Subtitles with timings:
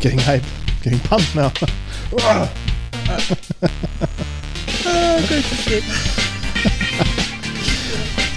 [0.00, 0.44] getting hype,
[0.82, 1.52] getting pumped now.
[2.20, 2.52] Ah,
[4.86, 5.84] oh, go to sleep.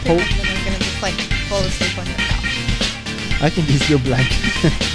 [0.05, 0.17] Oh.
[0.17, 1.13] I'm gonna just like
[1.47, 3.41] fall asleep on your couch.
[3.41, 4.73] I can use your blanket.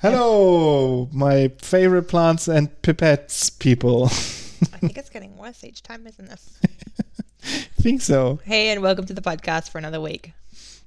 [0.00, 4.06] Hello, my favorite plants and pipettes people.
[4.06, 6.40] I think it's getting worse each time, isn't it?
[7.80, 8.38] think so.
[8.44, 10.32] Hey, and welcome to the podcast for another week.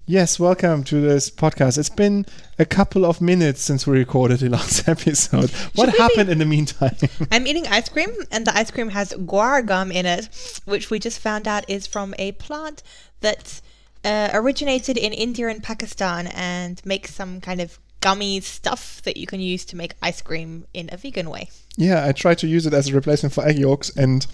[0.07, 1.77] Yes, welcome to this podcast.
[1.77, 2.25] It's been
[2.59, 5.51] a couple of minutes since we recorded the last episode.
[5.75, 6.95] What we be- happened in the meantime?
[7.31, 10.27] I'm eating ice cream, and the ice cream has guar gum in it,
[10.65, 12.83] which we just found out is from a plant
[13.21, 13.61] that
[14.03, 19.27] uh, originated in India and Pakistan and makes some kind of gummy stuff that you
[19.27, 21.47] can use to make ice cream in a vegan way.
[21.77, 24.25] yeah, I tried to use it as a replacement for egg yolks, and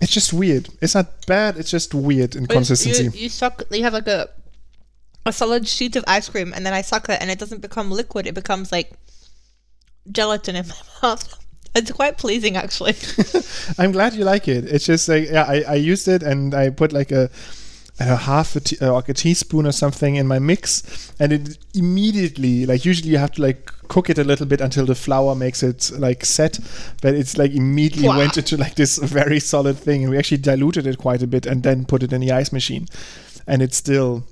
[0.00, 0.70] it's just weird.
[0.80, 1.58] It's not bad.
[1.58, 3.04] It's just weird in consistency.
[3.04, 3.62] You, you suck.
[3.70, 4.30] You have like a
[5.26, 7.90] a solid sheet of ice cream, and then I suck it, and it doesn't become
[7.90, 8.26] liquid.
[8.26, 8.92] It becomes like
[10.10, 11.42] gelatin in my mouth.
[11.74, 12.94] It's quite pleasing, actually.
[13.78, 14.64] I'm glad you like it.
[14.64, 17.28] It's just like yeah, I, I used it and I put like a,
[18.00, 21.58] a half a, te- uh, like a teaspoon or something in my mix, and it
[21.74, 25.34] immediately like usually you have to like cook it a little bit until the flour
[25.34, 26.58] makes it like set,
[27.02, 28.18] but it's like immediately Wow.
[28.18, 31.44] went into like this very solid thing, and we actually diluted it quite a bit
[31.44, 32.86] and then put it in the ice machine,
[33.46, 34.24] and it's still,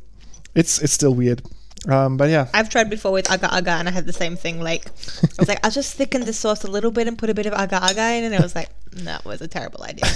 [0.55, 1.43] it's it's still weird.
[1.87, 4.61] Um, but yeah, I've tried before with agar agar, and I had the same thing.
[4.61, 7.35] Like, I was like, I'll just thicken the sauce a little bit and put a
[7.35, 8.71] bit of agar agar in, and it was like,
[9.03, 10.09] no, it was a terrible idea.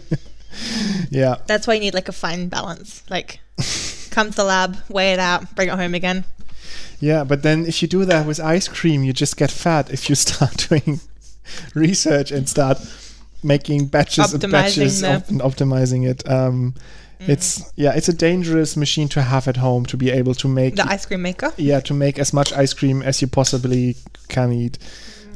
[1.10, 3.02] yeah, That's why you need like a fine balance.
[3.10, 3.40] Like,
[4.10, 6.24] come to the lab, weigh it out, bring it home again.
[6.98, 10.08] Yeah, but then if you do that with ice cream, you just get fat if
[10.08, 11.00] you start doing
[11.74, 12.78] research and start
[13.42, 16.28] making batches and batches of, and optimizing it.
[16.28, 16.74] Um,
[17.20, 17.28] Mm.
[17.30, 20.76] It's yeah, it's a dangerous machine to have at home to be able to make
[20.76, 21.52] The ice cream maker.
[21.56, 23.96] yeah to make as much ice cream as you possibly
[24.28, 24.78] can eat.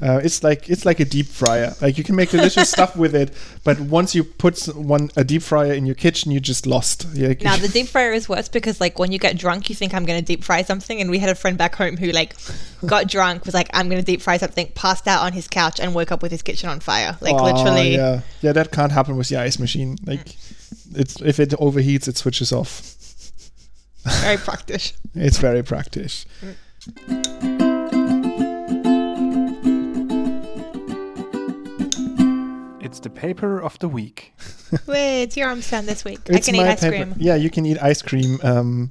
[0.03, 1.75] Uh, it's like it's like a deep fryer.
[1.83, 3.33] Like you can make delicious stuff with it,
[3.65, 7.07] but once you put one a deep fryer in your kitchen, you just lost.
[7.13, 9.93] Yeah, Now the deep fryer is worse because like when you get drunk, you think
[9.93, 12.35] I'm going to deep fry something, and we had a friend back home who like
[12.87, 15.79] got drunk, was like I'm going to deep fry something, passed out on his couch,
[15.79, 17.19] and woke up with his kitchen on fire.
[17.21, 19.99] Like Oh, literally, yeah, yeah, that can't happen with the ice machine.
[20.07, 20.35] Like,
[20.95, 22.97] it's if it overheats, it switches off.
[24.23, 24.93] very practice.
[25.15, 26.25] It's very practice.
[32.83, 34.33] It's the paper of the week.
[34.87, 36.19] Wait, it's your arm stand this week.
[36.31, 37.05] I It's can eat ice paper.
[37.05, 37.15] cream.
[37.19, 38.39] Yeah, you can eat ice cream.
[38.43, 38.91] Um,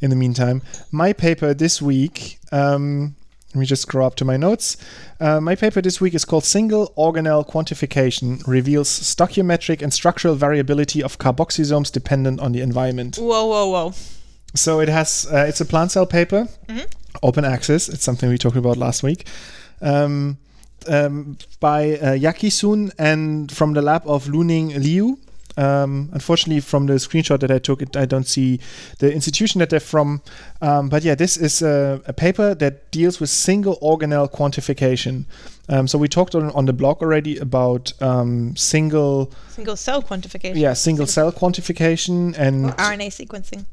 [0.00, 2.38] in the meantime, my paper this week.
[2.50, 3.14] Um,
[3.54, 4.76] let me just scroll up to my notes.
[5.20, 11.02] Uh, my paper this week is called Single Organelle Quantification Reveals Stoichiometric and Structural Variability
[11.02, 13.16] of Carboxysomes Dependent on the Environment.
[13.18, 13.92] Whoa, whoa, whoa!
[14.54, 16.86] So it has uh, it's a plant cell paper, Mhm.
[17.22, 17.88] open access.
[17.88, 19.26] It's something we talked about last week.
[19.82, 20.38] Um,
[20.88, 25.18] um, by uh, Yaqi Sun and from the lab of Luning Liu.
[25.56, 28.58] Um, unfortunately, from the screenshot that I took, it, I don't see
[29.00, 30.22] the institution that they're from.
[30.62, 35.26] Um, but yeah, this is a, a paper that deals with single organelle quantification.
[35.68, 40.56] Um, so we talked on, on the blog already about um, single, Single cell quantification.
[40.56, 43.64] yeah, single cell quantification and Or RNA sequencing.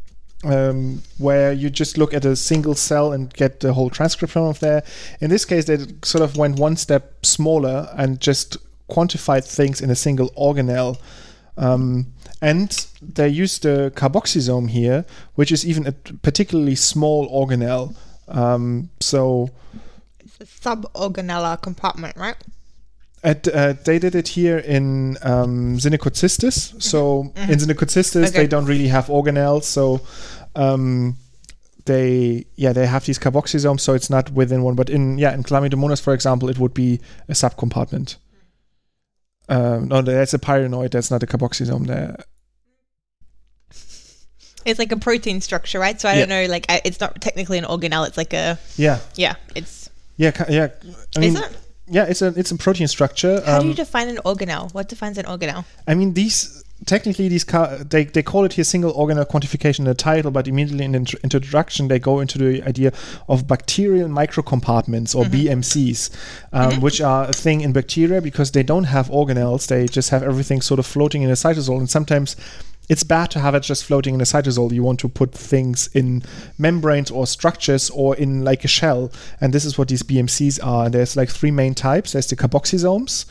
[0.43, 4.59] um, where you just look at a single cell and get the whole transcriptome of
[4.59, 4.83] there.
[5.21, 8.57] In this case, they sort of went one step smaller and just
[8.89, 10.97] quantified things in a single organelle.
[11.59, 15.05] Um, and they used the carboxysome here,
[15.35, 17.95] which is even a particularly small organelle.
[18.29, 19.49] Um, so
[20.19, 22.37] It's a suborganellar compartment, right?
[23.23, 25.79] at, uh, they did it here in um.
[25.79, 28.37] So in Synechocystis, Okay.
[28.37, 29.63] they don't really have organelles.
[29.63, 30.01] So
[30.55, 31.17] um,
[31.85, 33.81] they, yeah, they have these carboxysomes.
[33.81, 34.75] So it's not within one.
[34.75, 38.15] But in yeah, in Chlamydomonas, for example, it would be a subcompartment.
[39.49, 40.91] Um, no, that's a pyrenoid.
[40.91, 41.87] That's not a carboxysome.
[41.87, 42.15] There.
[44.65, 45.99] It's like a protein structure, right?
[45.99, 46.19] So I Yeah.
[46.19, 48.07] don't know, like I, it's not technically an organelle.
[48.07, 49.35] It's like a Yeah, yeah.
[49.55, 50.67] It's yeah, yeah.
[51.15, 51.57] I mean, is it?
[51.87, 53.41] yeah, it's a it's a protein structure.
[53.45, 54.73] How do you Um, define an organelle?
[54.73, 55.65] What defines an organelle?
[55.87, 59.85] I mean, these technically these car, they they call it here single organelle quantification in
[59.85, 62.91] the title, but immediately in the intro- introduction they go into the idea
[63.27, 66.09] of bacterial microcompartments or BMCs,
[66.53, 70.23] um, which are a thing in bacteria because they don't have organelles; they just have
[70.23, 72.35] everything sort of floating in a cytosol, and sometimes.
[72.91, 74.71] It's bad to have it just floating in a cytosol.
[74.71, 76.23] You want to put things in
[76.57, 79.11] membranes or structures or in like a shell.
[79.39, 80.89] And this is what these BMCs are.
[80.89, 82.13] There's like three main types.
[82.13, 83.25] There's the carboxysomes.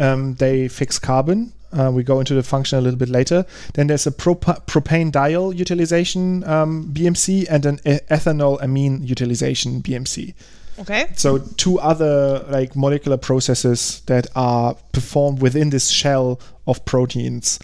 [0.00, 1.52] Um, they fix carbon.
[1.72, 3.44] Uh, we go into the function a little bit later.
[3.74, 10.34] Then there's a prop- propanediol utilization um, BMC and an e- ethanolamine utilization BMC.
[10.78, 11.08] Okay.
[11.16, 17.58] So two other like molecular processes that are performed within this shell of proteins.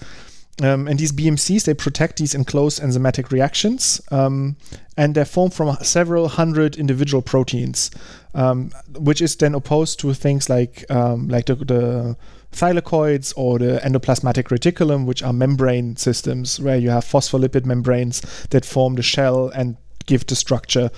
[0.63, 4.57] Um, and these BMCs they protect these enclosed enzymatic reactions, um,
[4.97, 7.91] and they're formed from several hundred individual proteins,
[8.35, 12.17] um, which is then opposed to things like um, like the, the
[12.55, 18.21] thylakoids or the endoplasmatic reticulum, which are membrane systems where you have phospholipid membranes
[18.51, 20.91] that form the shell and give the structure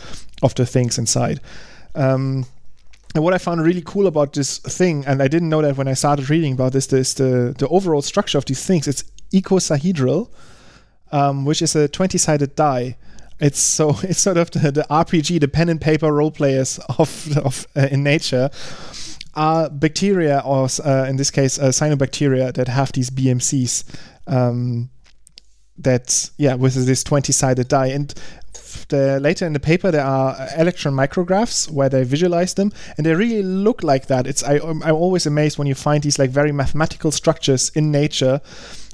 [0.43, 1.41] of the things inside.
[1.95, 2.47] Um,
[3.15, 5.89] and what I found really cool about this thing, and I didn't know that when
[5.89, 8.87] I started reading about this, is the, the overall structure of these things.
[8.87, 10.29] It's icosahedral,
[11.13, 12.97] um, which is a 20 sided die.
[13.41, 17.37] It's so it's sort of the, the RPG, the pen and paper role players of,
[17.39, 18.51] of uh, in nature
[19.37, 23.85] are bacteria, or uh, in this case, uh, cyanobacteria that have these BMCs.
[24.27, 24.91] Um,
[25.79, 28.15] that yeah, with this 20 sided die, and
[28.89, 33.15] the, later in the paper there are electron micrographs where they visualize them and they
[33.15, 34.27] really look like that.
[34.27, 38.41] It's I, i'm always amazed when you find these like very mathematical structures in nature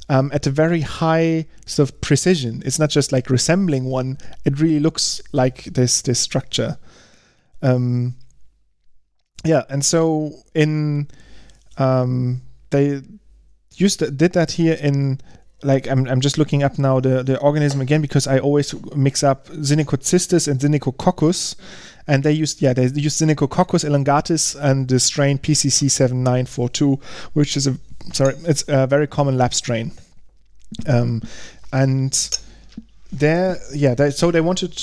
[0.08, 2.62] um, at a very high sort of precision.
[2.64, 4.18] It's not just like resembling one.
[4.44, 6.78] It really looks like this this structure.
[7.62, 8.16] Um,
[9.44, 11.08] yeah and so in
[11.78, 13.02] um, they
[13.76, 15.20] used to, did that here in
[15.62, 19.22] like I'm, I'm just looking up now the, the organism again because I always mix
[19.22, 21.54] up Synechocystis and Synechococcus.
[22.08, 27.00] And they used, yeah, they used Synechococcus elongatus and the strain PCC7942,
[27.34, 27.78] which is a,
[28.12, 29.92] sorry, it's a very common lab strain.
[30.88, 31.22] Um,
[31.72, 32.40] and
[33.12, 34.76] there, yeah, they, so they wanted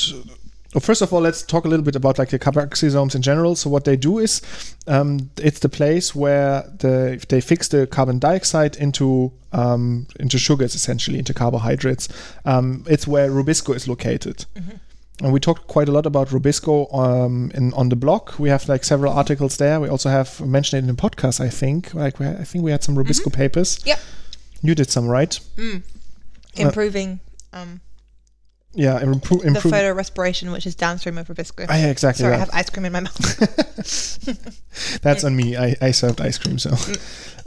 [0.73, 3.55] well, first of all, let's talk a little bit about like the carboxysomes in general.
[3.55, 4.41] So what they do is,
[4.85, 10.75] um, it's the place where the they fix the carbon dioxide into um, into sugars,
[10.75, 12.07] essentially into carbohydrates.
[12.45, 14.45] Um, it's where Rubisco is located.
[15.21, 18.39] And we talked quite a lot about Rubisco um, in on the blog.
[18.39, 19.79] We have like several articles there.
[19.79, 21.41] We also have mentioned it in the podcast.
[21.41, 23.79] I think like we I think we had some Rubisco papers.
[23.85, 23.99] Yep.
[24.61, 25.39] You did some, right?
[26.55, 27.21] Improving
[27.53, 27.81] um,
[28.73, 29.73] Yeah, impro- the improve.
[29.73, 31.65] photo respiration, which is downstream of Rubisco.
[31.67, 32.23] Ah, yeah, exactly.
[32.23, 33.17] Sorry, I have ice cream in my mouth.
[35.01, 35.57] That's on me.
[35.57, 36.75] I, I served ice cream, so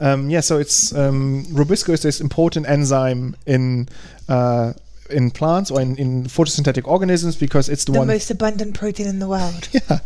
[0.01, 0.41] um, yeah.
[0.41, 3.87] So it's um, Rubisco is this important enzyme in
[4.27, 4.73] uh,
[5.09, 8.07] in plants or in, in photosynthetic organisms because it's the, the one.
[8.07, 9.69] most abundant protein in the world.
[9.71, 9.99] yeah,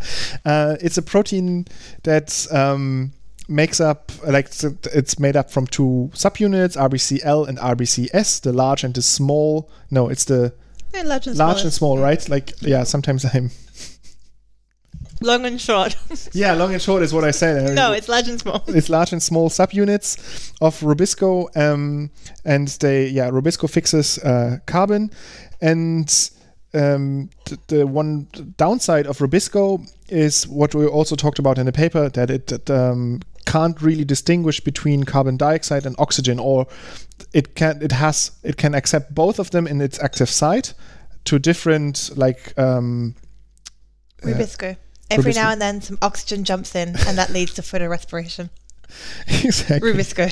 [0.45, 1.65] uh, it's a protein
[2.03, 3.11] that um,
[3.47, 4.49] makes up like
[4.93, 9.67] it's made up from two subunits, RBCL and RBCS, the large and the small.
[9.89, 10.53] No, it's the
[11.05, 11.65] Large and large small.
[11.65, 12.29] and small, right?
[12.29, 13.51] Like yeah, sometimes I'm
[15.21, 15.95] Long and short.
[16.33, 17.73] yeah, long and short is what I said.
[17.75, 18.63] no, it's large and small.
[18.67, 22.11] it's large and small subunits of Rubisco, um,
[22.45, 25.09] and they yeah Rubisco fixes uh, carbon,
[25.59, 26.07] and
[26.73, 28.27] um, th- the one
[28.57, 32.69] downside of Rubisco is what we also talked about in the paper that it that,
[32.69, 36.67] um, can't really distinguish between carbon dioxide and oxygen, or
[37.33, 40.73] it can it has it can accept both of them in its active site
[41.23, 43.15] to different like um,
[44.21, 44.75] Rubisco.
[45.09, 45.35] Every Rubisco.
[45.35, 48.49] now and then, some oxygen jumps in, and that leads to photorespiration.
[49.27, 50.27] exactly Rubisco.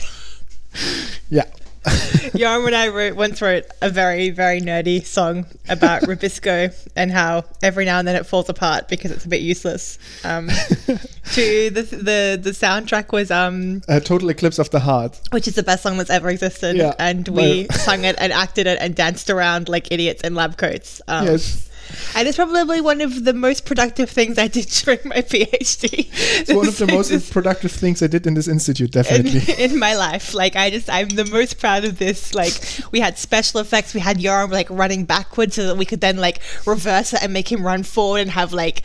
[1.30, 1.46] yeah
[2.36, 7.44] Yarm and I wrote once wrote a very very nerdy song about Rubisco and how
[7.62, 9.98] every now and then it falls apart because it's a bit useless.
[10.24, 10.48] Um,
[11.34, 15.20] to the the the soundtrack was um a total eclipse of the heart.
[15.32, 16.94] which is the best song that's ever existed, Yeah.
[17.00, 21.02] and we sung it and acted it and danced around like idiots in lab coats.
[21.08, 21.70] Um, Yes.
[22.16, 26.08] And it's probably one of the most productive things I did during my PhD.
[26.40, 29.54] It's one of the most productive things I did in this institute, definitely.
[29.54, 30.34] in, in my life.
[30.34, 32.34] Like I just I'm the most proud of this.
[32.34, 32.54] Like
[32.92, 36.18] we had special effects, we had Yarm like running backwards so that we could then
[36.18, 38.84] like reverse it and make him run forward and have like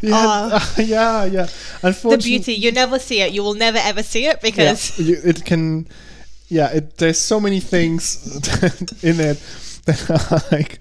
[0.00, 1.48] yeah, uh, yeah, yeah.
[1.82, 2.54] the beauty.
[2.54, 3.32] You never see it.
[3.32, 5.86] You will never ever see it yeah, because you, it can.
[6.48, 8.26] Yeah, it, there's so many things
[9.04, 9.38] in it
[9.84, 10.80] that are like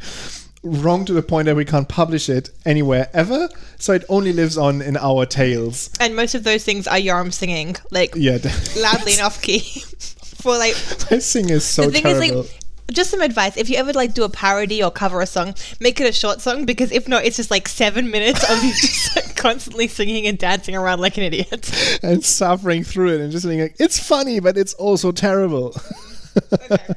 [0.64, 3.48] wrong to the point that we can't publish it anywhere ever.
[3.78, 5.90] So it only lives on in our tales.
[6.00, 8.38] and most of those things are Yarm singing like Yeah,
[8.78, 9.60] loudly and off key
[10.42, 10.76] for like
[11.12, 12.42] my sing is so the thing terrible.
[12.42, 12.60] is like
[12.92, 16.02] just some advice if you ever like do a parody or cover a song make
[16.02, 19.16] it a short song because if not it's just like seven minutes of you just
[19.16, 21.72] like, constantly singing and dancing around like an idiot
[22.04, 25.72] and suffering through it and just being like, it's funny, but it's also terrible.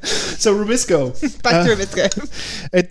[0.03, 1.43] so Rubisco.
[1.43, 2.69] back Uh, to Rubisco.
[2.73, 2.91] it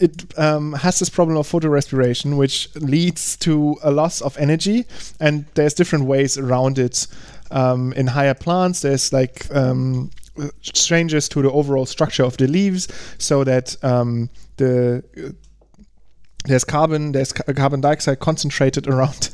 [0.00, 4.86] it um, has this problem of photorespiration, which leads to a loss of energy,
[5.20, 7.06] and there's different ways around it.
[7.50, 10.10] Um, in higher plants, there's like um,
[10.60, 15.04] changes to the overall structure of the leaves, so that um, the
[16.44, 19.30] there's carbon, there's ca- carbon dioxide concentrated around.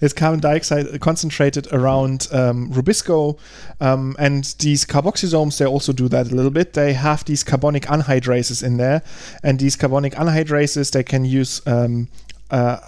[0.00, 3.38] There's carbon dioxide concentrated around um, Rubisco,
[3.80, 6.72] um, and these carboxysomes they also do that a little bit.
[6.72, 9.02] They have these carbonic anhydrases in there,
[9.42, 12.08] and these carbonic anhydrases they can use um,
[12.50, 12.78] uh,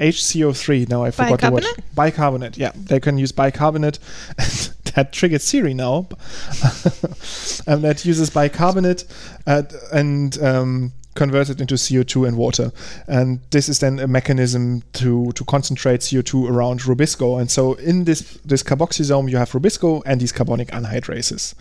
[0.00, 0.88] HCO3.
[0.88, 1.62] Now I forgot the word.
[1.62, 1.94] Bicarbonate?
[1.94, 2.58] Bicarbonate.
[2.58, 3.98] Yeah, they can use bicarbonate.
[4.94, 6.08] that triggered Siri now.
[7.66, 9.04] and that uses bicarbonate
[9.46, 9.62] uh,
[9.92, 12.72] and um, converts it into CO2 and water.
[13.06, 17.38] And this is then a mechanism to to concentrate CO2 around Rubisco.
[17.40, 21.54] And so in this this carboxysome, you have Rubisco and these carbonic anhydrases.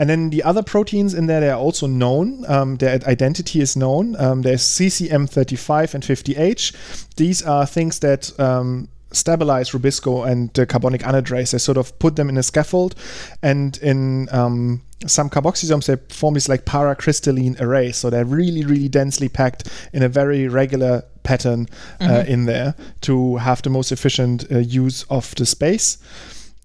[0.00, 2.44] And then the other proteins in there, they are also known.
[2.46, 4.14] Um, their identity is known.
[4.16, 7.16] Um, there's CCM35 and 50H.
[7.16, 11.52] These are things that um, stabilize Rubisco and the carbonic anhydrase.
[11.52, 12.94] They sort of put them in a scaffold,
[13.42, 17.96] and in um, some carboxysomes, they form these like paracrystalline arrays.
[17.96, 21.68] So they're really, really densely packed in a very regular pattern
[22.00, 25.98] uh, in there to have the most efficient uh, use of the space.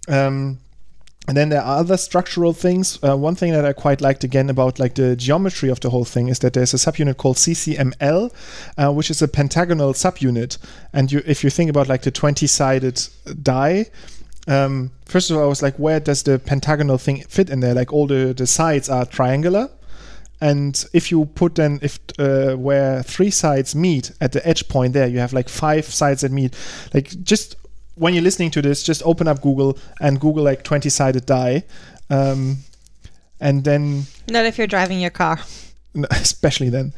[0.08, 0.60] Um,
[1.28, 3.00] and then there are other structural things.
[3.02, 6.04] Uh, one thing that I quite liked again about like the geometry of the whole
[6.04, 8.34] thing is that there's a subunit called CCML,
[8.78, 10.58] uh, which is a pentagonal subunit.
[10.92, 13.08] And you, if you think about like the 20-sided
[13.42, 13.86] die,
[14.48, 17.74] um, first of all, I was like, where does the pentagonal thing fit in there?
[17.74, 19.70] Like all the the sides are triangular.
[20.42, 24.92] And if you put then if uh, where three sides meet at the edge point
[24.92, 26.54] there, you have like five sides that meet.
[26.94, 27.56] Like just
[27.96, 31.64] when you're listening to this, just open up Google and Google like 20 sided die.
[32.10, 32.58] Um,
[33.40, 35.40] and then, Not if you're driving your car.
[36.10, 36.92] especially then,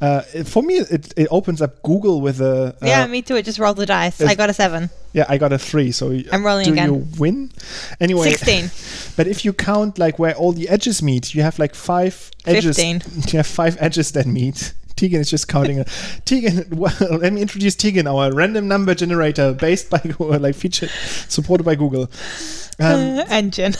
[0.00, 2.76] uh, for me, it, it opens up Google with a.
[2.80, 3.36] Uh, yeah, me too.
[3.36, 4.20] It just rolled the dice.
[4.20, 4.90] I got a seven.
[5.12, 5.90] yeah, I got a three.
[5.92, 6.94] So I'm rolling do again.
[6.94, 7.52] you win?
[8.00, 8.70] Anyway, 16.
[9.16, 12.76] but if you count like where all the edges meet, you have like five edges.
[12.76, 13.02] 15.
[13.32, 14.72] You have five edges that meet.
[14.98, 15.84] Tegan is just counting.
[16.24, 20.90] Tegan, well, let me introduce Tegan, our random number generator based by Google, like featured,
[21.28, 22.10] supported by Google.
[22.80, 23.74] Um, Engine.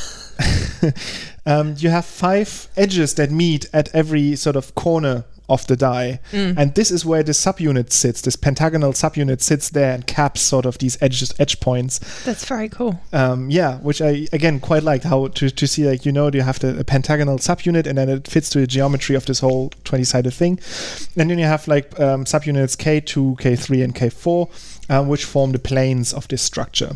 [1.47, 6.21] um, you have five edges that meet at every sort of corner of the die.
[6.33, 8.21] And this is where the subunit sits.
[8.21, 11.99] This pentagonal subunit sits there and caps sort of these edges, edge points.
[12.25, 13.01] That's very cool.
[13.13, 16.43] Um, yeah, which I again quite liked how to, to see like you know you
[16.43, 19.71] have the a pentagonal subunit and then it fits to the geometry of this whole
[19.85, 20.59] 20 sided thing.
[21.17, 25.59] And then you have like um, subunits K2, K3, and K4, um, which form the
[25.59, 26.93] planes of this structure.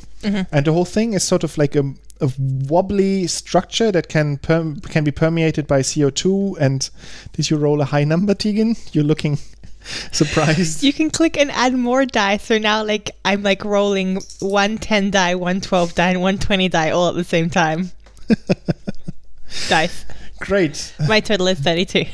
[0.52, 4.80] And the whole thing is sort of like a, a wobbly structure that can perm-
[4.80, 6.56] can be permeated by CO2.
[6.58, 6.88] And
[7.32, 8.76] did you roll a high number, Tegan?
[8.92, 9.38] You're looking
[10.12, 10.82] surprised.
[10.82, 12.36] You can click and add more die.
[12.38, 17.08] So now, like, I'm like rolling 110 die, 112 die, and one 20 die all
[17.08, 17.90] at the same time.
[19.68, 20.04] Dice.
[20.40, 20.94] Great.
[21.06, 22.04] My total is 32.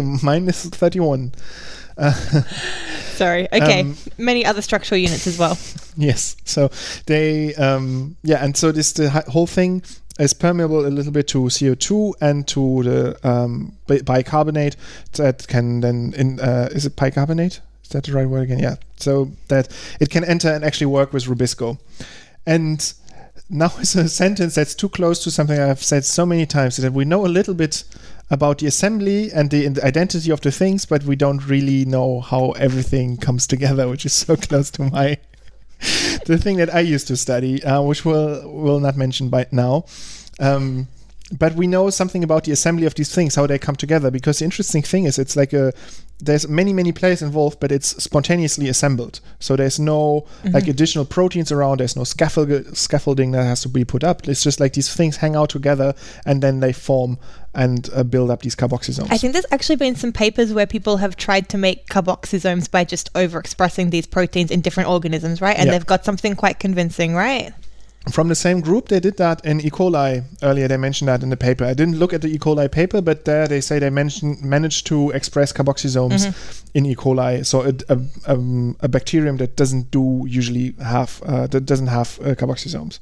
[0.22, 1.32] Mine is 31.
[3.14, 3.48] Sorry.
[3.52, 3.80] Okay.
[3.80, 5.58] Um, Many other structural units as well.
[6.00, 6.36] Yes.
[6.44, 6.70] So
[7.06, 9.82] they, um, yeah, and so this the whole thing
[10.20, 14.76] is permeable a little bit to CO2 and to the um, bi- bicarbonate
[15.14, 17.60] that can then in uh, is it bicarbonate?
[17.82, 18.60] Is that the right word again?
[18.60, 18.76] Yeah.
[18.96, 21.78] So that it can enter and actually work with Rubisco,
[22.46, 22.92] and
[23.50, 26.92] now is a sentence that's too close to something I've said so many times that
[26.92, 27.82] we know a little bit
[28.30, 32.50] about the assembly and the, identity of the things, but we don't really know how
[32.52, 35.18] everything comes together, which is so close to my
[36.26, 39.84] the thing that I used to study, uh, which we'll will not mention by now.
[40.40, 40.88] Um,
[41.38, 44.10] but we know something about the assembly of these things, how they come together.
[44.10, 45.72] Because the interesting thing is, it's like a
[46.20, 49.20] there's many many players involved, but it's spontaneously assembled.
[49.38, 51.78] So there's no like additional proteins around.
[51.78, 54.26] There's no scaffold scaffolding that has to be put up.
[54.28, 55.94] It's just like these things hang out together,
[56.26, 57.18] and then they form
[57.54, 59.08] and uh, build up these carboxysomes.
[59.10, 62.84] I think there's actually been some papers where people have tried to make carboxysomes by
[62.84, 65.56] just overexpressing these proteins in different organisms, right?
[65.56, 65.72] And Yeah.
[65.72, 67.52] they've got something quite convincing, right?
[68.10, 69.70] From the same group they did that in E.
[69.70, 72.38] coli earlier they mentioned that in the paper I didn't look at the E.
[72.38, 76.94] coli paper but there they say they mentioned managed to express carboxysomes in E.
[76.94, 81.88] coli so a, a, um, a bacterium that doesn't do usually have uh, that doesn't
[81.88, 82.98] have uh, carboxysomes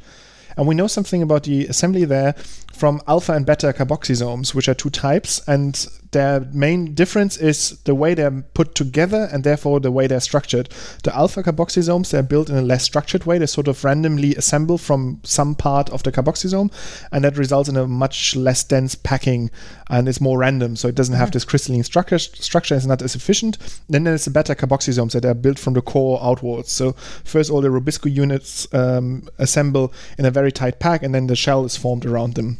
[0.56, 2.32] and we know something about the assembly there
[2.72, 5.86] from alpha and beta carboxysomes, which are two types, and
[6.16, 10.70] their main difference is the way they're put together and therefore the way they're structured.
[11.04, 13.36] The alpha carboxysomes, they're built in a less structured way.
[13.36, 16.72] They sort of randomly assemble from some part of the carboxysome,
[17.12, 19.50] and that results in a much less dense packing
[19.90, 20.74] and it's more random.
[20.74, 23.58] So it doesn't have this crystalline structure, structure is not as efficient.
[23.90, 26.72] Then there's the beta carboxysomes that are built from the core outwards.
[26.72, 26.92] So
[27.24, 31.36] first all the Rubisco units um, assemble in a very tight pack, and then the
[31.36, 32.58] shell is formed around them.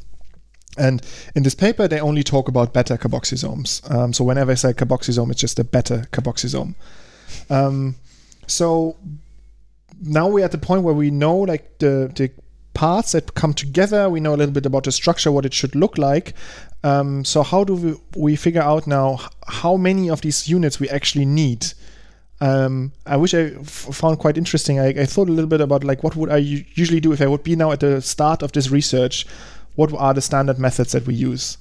[0.77, 1.03] And
[1.35, 3.91] in this paper, they only talk about beta carboxysomes.
[3.91, 6.75] Um, so whenever I say carboxysome, it's just a beta carboxysome.
[7.51, 7.97] Um,
[8.47, 8.97] so
[10.03, 12.31] now we're at the point where we know like the, the
[12.75, 14.11] parts that come together.
[14.11, 16.35] We know a little bit about the structure, what it should look like.
[16.85, 19.19] Um, so how do we, we figure out now
[19.49, 21.67] how many of these units we actually need?
[22.41, 24.79] Um, I wish I f- found quite interesting.
[24.79, 27.23] I, I, thought a little bit about like what would I u- usually do if
[27.23, 29.27] I would be now at the start of this research.
[29.77, 31.59] What are the standard methods that we use?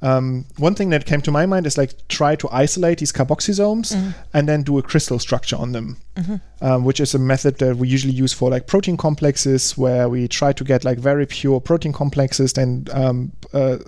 [0.00, 3.94] Um, one thing that came to my mind is like try to isolate these carboxysomes
[3.94, 4.10] mm-hmm.
[4.34, 6.36] and then do a crystal structure on them, mm-hmm.
[6.60, 10.26] um, which is a method that we usually use for like protein complexes, where we
[10.26, 13.78] try to get like very pure protein complexes, then um, uh,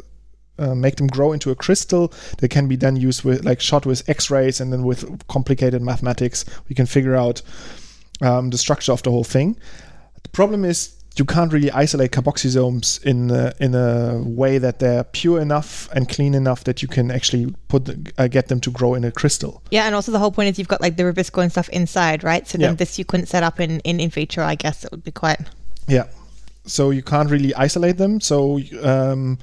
[0.57, 3.85] uh, make them grow into a crystal that can be then used with like shot
[3.85, 7.43] with X-rays, and then with complicated mathematics, we can figure out
[8.21, 9.59] um, the structure of the whole thing.
[10.23, 15.05] The problem is you can't really isolate carboxysomes in a, in a way that they're
[15.05, 18.71] pure enough and clean enough that you can actually put the, uh, get them to
[18.71, 19.63] grow in a crystal.
[19.71, 22.25] Yeah, and also the whole point is you've got like the Rubisco and stuff inside,
[22.25, 22.47] right?
[22.49, 22.75] So then yeah.
[22.75, 24.45] this you couldn't set up in, in in vitro.
[24.45, 25.41] I guess it would be quite.
[25.87, 26.07] Yeah,
[26.67, 28.21] so you can't really isolate them.
[28.21, 29.39] So um,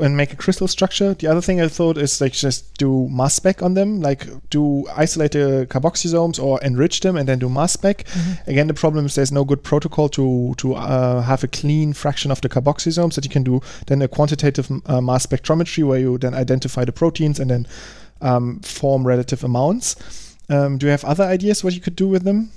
[0.00, 1.14] and make a crystal structure.
[1.14, 4.86] The other thing I thought is like just do mass spec on them, like do
[4.96, 8.04] isolate the carboxysomes or enrich them and then do mass spec.
[8.04, 8.50] Mm-hmm.
[8.50, 12.30] Again, the problem is there's no good protocol to to uh, have a clean fraction
[12.30, 13.60] of the carboxysomes that you can do.
[13.86, 17.66] Then a quantitative uh, mass spectrometry where you then identify the proteins and then
[18.20, 19.96] um, form relative amounts.
[20.48, 22.50] Um, do you have other ideas what you could do with them?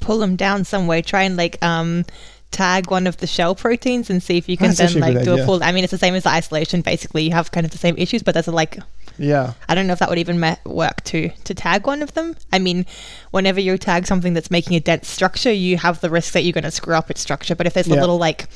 [0.00, 1.02] Pull them down some way.
[1.02, 2.04] Try and like um,
[2.50, 5.32] tag one of the shell proteins and see if you can That's then like do
[5.32, 5.42] idea.
[5.42, 5.62] a full.
[5.62, 6.82] I mean, it's the same as the isolation.
[6.82, 8.78] Basically, you have kind of the same issues, but there's a like.
[9.18, 9.52] Yeah.
[9.68, 12.36] I don't know if that would even me- work to to tag one of them.
[12.52, 12.86] I mean,
[13.30, 16.52] whenever you tag something that's making a dense structure, you have the risk that you're
[16.52, 17.54] going to screw up its structure.
[17.54, 17.96] But if there's yeah.
[17.96, 18.48] a little like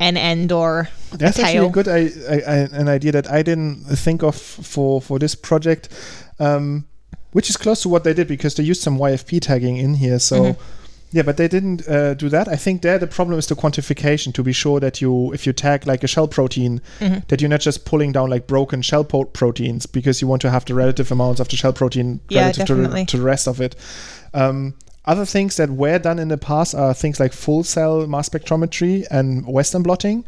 [0.00, 3.84] an end or that's a actually a good I, I, an idea that I didn't
[3.84, 5.88] think of for for this project,
[6.38, 6.86] um,
[7.32, 10.18] which is close to what they did because they used some YFP tagging in here.
[10.18, 10.40] So.
[10.40, 10.62] Mm-hmm
[11.14, 12.48] yeah, but they didn't uh, do that.
[12.48, 15.52] I think there the problem is the quantification to be sure that you, if you
[15.52, 17.20] tag like a shell protein, mm-hmm.
[17.28, 20.50] that you're not just pulling down like broken shell po- proteins because you want to
[20.50, 23.60] have the relative amounts of the shell protein yeah, relative to, to, the rest of
[23.60, 23.76] it.
[24.34, 28.28] Um, other things that were done in the past are things like full cell mass
[28.28, 30.24] spectrometry and Western blotting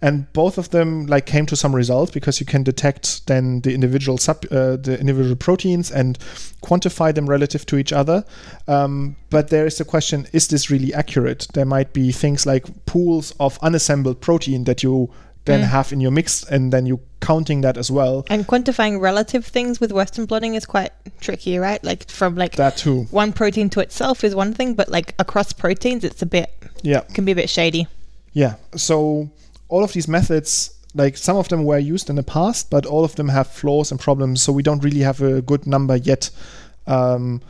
[0.00, 3.74] and both of them like came to some results because you can detect then the
[3.74, 6.18] individual sub uh, the individual proteins and
[6.62, 8.24] quantify them relative to each other.
[8.68, 11.48] Um, but there is the question is this really accurate?
[11.54, 15.10] There might be things like pools of unassembled protein that you
[15.44, 15.68] then mm.
[15.68, 18.24] have in your mix and then you counting that as well.
[18.30, 21.82] And quantifying relative things with western blotting is quite tricky right?
[21.82, 23.04] Like from like that too.
[23.10, 27.00] one protein to itself is one thing but like across proteins it's a bit yeah.
[27.00, 27.88] can be a bit shady.
[28.32, 28.54] Yeah.
[28.76, 29.30] So
[29.68, 33.04] all of these methods like some of them were used in the past, but all
[33.04, 34.42] of them have flaws and problems.
[34.42, 36.30] So we don't really have a good number yet
[36.86, 37.42] um,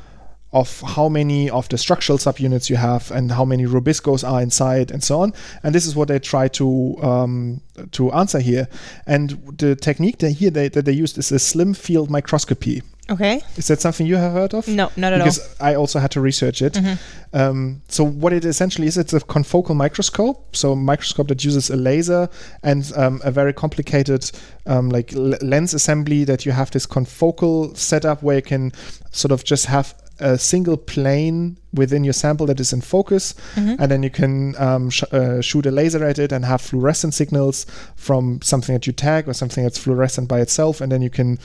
[0.53, 4.91] of how many of the structural subunits you have and how many Rubiscos are inside
[4.91, 5.33] and so on.
[5.63, 7.61] And this is what they try to um,
[7.93, 8.69] to answer here.
[9.07, 12.83] And the technique they here they, that they used is a slim field microscopy.
[13.11, 13.43] Okay.
[13.57, 14.69] Is that something you have heard of?
[14.69, 15.45] No, not at because all.
[15.47, 16.75] Because I also had to research it.
[16.75, 17.37] Mm-hmm.
[17.37, 20.55] Um, so what it essentially is, it's a confocal microscope.
[20.55, 22.29] So a microscope that uses a laser
[22.63, 24.31] and um, a very complicated
[24.67, 28.73] um, like l- lens assembly that you have this confocal setup where you can
[29.11, 33.81] sort of just have a single plane within your sample that is in focus, mm-hmm.
[33.81, 37.15] and then you can um, sh- uh, shoot a laser at it and have fluorescent
[37.15, 41.11] signals from something that you tag or something that's fluorescent by itself, and then you
[41.11, 41.39] can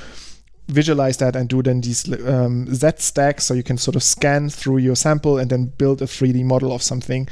[0.67, 4.49] visualize that and do then these um, Z stacks so you can sort of scan
[4.49, 7.27] through your sample and then build a 3D model of something.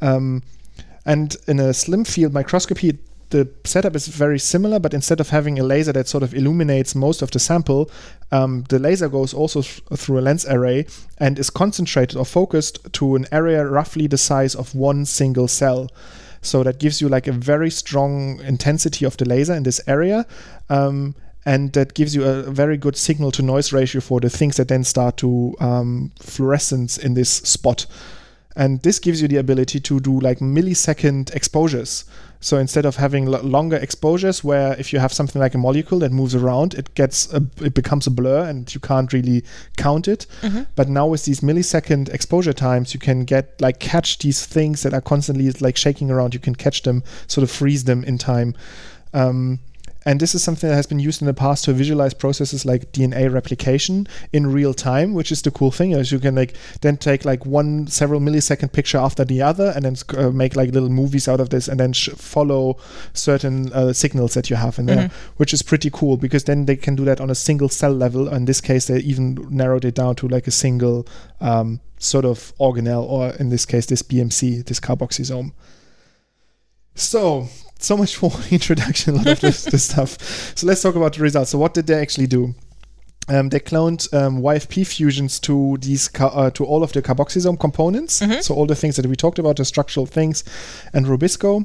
[0.00, 0.42] Um,
[1.04, 2.98] and in a slim field microscopy,
[3.30, 6.94] the setup is very similar, but instead of having a laser that sort of illuminates
[6.94, 7.90] most of the sample,
[8.30, 10.86] um, the laser goes also th- through a lens array
[11.18, 15.88] and is concentrated or focused to an area roughly the size of one single cell.
[16.42, 20.26] So that gives you like a very strong intensity of the laser in this area.
[20.68, 21.14] Um,
[21.44, 24.68] and that gives you a very good signal to noise ratio for the things that
[24.68, 27.86] then start to um, fluorescence in this spot.
[28.54, 32.04] And this gives you the ability to do like millisecond exposures.
[32.40, 36.00] So instead of having l- longer exposures, where if you have something like a molecule
[36.00, 39.42] that moves around, it gets a, it becomes a blur and you can't really
[39.78, 40.26] count it.
[40.42, 40.62] Mm-hmm.
[40.76, 44.92] But now with these millisecond exposure times, you can get like catch these things that
[44.92, 46.34] are constantly like shaking around.
[46.34, 48.54] You can catch them, sort of freeze them in time.
[49.14, 49.60] Um,
[50.04, 52.92] and this is something that has been used in the past to visualize processes like
[52.92, 55.92] DNA replication in real time, which is the cool thing.
[55.92, 59.84] Is you can like then take like one several millisecond picture after the other, and
[59.84, 62.76] then uh, make like little movies out of this, and then sh- follow
[63.12, 66.76] certain uh, signals that you have in there, which is pretty cool because then they
[66.76, 68.28] can do that on a single cell level.
[68.28, 71.06] In this case, they even narrowed it down to like a single
[71.40, 75.52] um, sort of organelle, or in this case, this BMC, this carboxysome.
[76.94, 77.48] So,
[77.82, 80.56] so much for introduction, of this, this stuff.
[80.56, 81.50] So let's talk about the results.
[81.50, 82.54] So what did they actually do?
[83.28, 87.58] Um, they cloned um, YFP fusions to these ca- uh, to all of the carboxysome
[87.58, 88.20] components.
[88.40, 90.42] So all the things that we talked about, the structural things,
[90.92, 91.64] and Rubisco.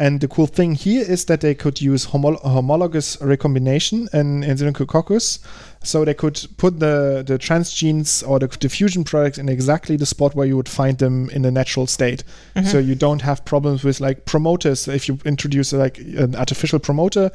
[0.00, 4.56] And the cool thing here is that they could use homo- homologous recombination in, in
[4.56, 5.38] Synechococcus.
[5.84, 10.06] So they could put the, the transgenes or the, the fusion products in exactly the
[10.06, 12.24] spot where you would find them in the natural state.
[12.64, 14.88] So you don't have problems with like promoters.
[14.88, 17.30] If you introduce like an artificial promoter,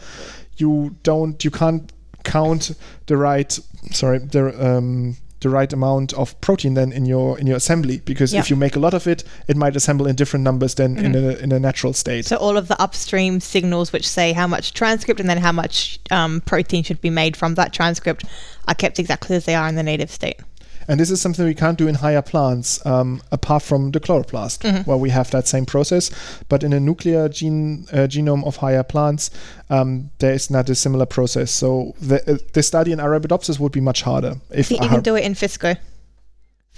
[0.58, 1.90] you don't you can't
[2.24, 2.72] count
[3.08, 3.60] the right
[3.92, 8.32] sorry the um the right amount of protein then in your in your assembly because
[8.32, 8.42] Yeah.
[8.42, 11.16] if you make a lot of it it might assemble in different numbers than in
[11.16, 14.74] a in a natural state So all of the upstream signals, which say how much
[14.74, 18.24] transcript and then how much um, protein should be made from that transcript,
[18.68, 20.40] are kept exactly as they are in the native state.
[20.88, 24.86] And this is something we can't do in higher plants um, apart from the chloroplast
[24.86, 26.12] where we have that same process
[26.50, 29.30] but in a nuclear gene uh, genome of higher plants
[29.70, 33.72] um, there is not a similar process so the, uh, the study in arabidopsis would
[33.72, 35.78] be much harder if You can do it in Fisco,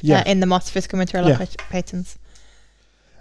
[0.02, 1.38] yeah uh, in the moss Physcomitrella Yeah.
[1.38, 2.18] pat- patens.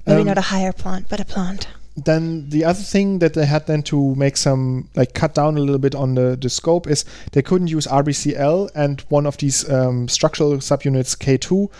[0.06, 1.68] Maybe Um, not a higher plant, but a plant.
[1.96, 5.60] Then the other thing that they had then to make some like cut down a
[5.60, 9.68] little bit on the, the scope is they couldn't use RBCL and one of these
[9.70, 11.70] um, structural subunits K2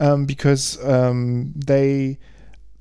[0.00, 2.18] um, because um, they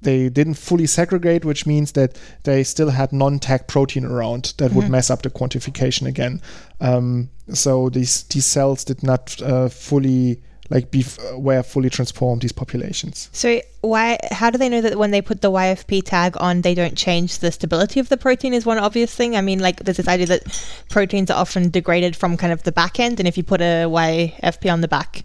[0.01, 4.89] they didn't fully segregate, which means that they still had non-tag protein around that would
[4.89, 6.41] mess up the quantification again.
[6.79, 11.89] Um, so these these cells did not uh, fully like be f- uh, were fully
[11.89, 13.29] transformed these populations.
[13.31, 14.17] So why?
[14.31, 17.39] How do they know that when they put the YFP tag on, they don't change
[17.39, 18.53] the stability of the protein?
[18.53, 19.35] Is one obvious thing.
[19.35, 20.41] I mean, like there's this idea that
[20.89, 23.85] proteins are often degraded from kind of the back end, and if you put a
[23.87, 25.23] YFP on the back,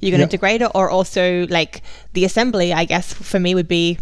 [0.00, 0.38] you're going to Yeah.
[0.38, 0.70] degrade it.
[0.74, 1.82] Or also like
[2.14, 3.98] the assembly, I guess for me would be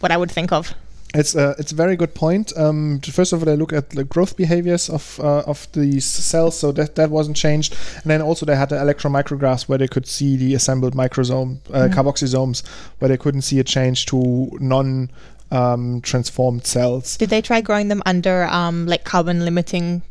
[0.00, 0.74] what I would think of.
[1.14, 2.52] It's a it's a very good point.
[2.56, 6.58] Um, first of all, they look at the growth behaviors of uh, of these cells,
[6.58, 7.74] so that that wasn't changed.
[8.02, 11.60] And then also they had the electron micrographs where they could see the assembled microsome
[11.72, 12.66] uh, carboxysomes,
[12.98, 15.10] where they couldn't see a change to non
[15.50, 17.16] um, transformed cells.
[17.16, 20.02] Did they try growing them under um, like carbon limiting?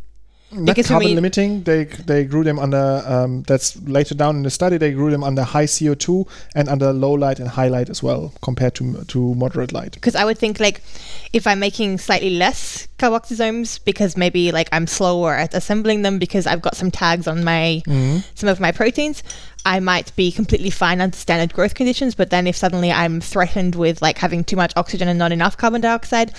[0.50, 1.64] Not carbon limiting.
[1.64, 3.04] They they grew them under.
[3.06, 4.78] Um, that's later down in the study.
[4.78, 8.02] They grew them under high CO two and under low light and high light as
[8.02, 9.92] well, compared to to moderate light.
[9.94, 10.82] Because I would think like
[11.34, 16.48] if I'm making slightly less carboxysomes because maybe like I'm slower at assembling them because
[16.48, 17.82] I've got some tags on my
[18.36, 19.24] some of my proteins,
[19.66, 22.16] I might be completely fine under standard growth conditions.
[22.16, 25.58] But then if suddenly I'm threatened with like having too much oxygen and not enough
[25.58, 26.32] carbon dioxide,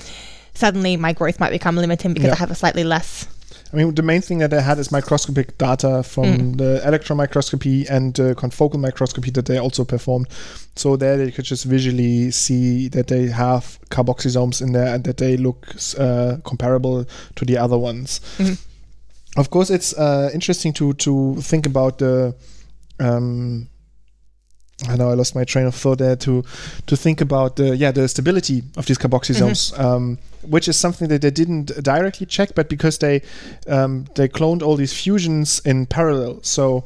[0.55, 2.33] suddenly my growth might become limiting because Yeah.
[2.35, 3.27] I have a slightly less.
[3.73, 7.87] I mean, the main thing that they had is microscopic data from the electron microscopy
[7.87, 10.27] and uh, confocal microscopy that they also performed.
[10.77, 15.19] So there they could just visually see that they have carboxysomes in there and that
[15.19, 17.05] they look uh, comparable
[17.37, 18.21] to the other ones.
[19.37, 22.35] Of course, it's uh, interesting to to think about the.
[22.99, 23.69] Um,
[24.89, 26.43] I know I lost my train of thought there to
[26.87, 31.23] to think about the yeah the stability of these carboxysomes, um, which is something that
[31.23, 33.23] they didn't directly check, but because they
[33.67, 36.85] um, they cloned all these fusions in parallel, so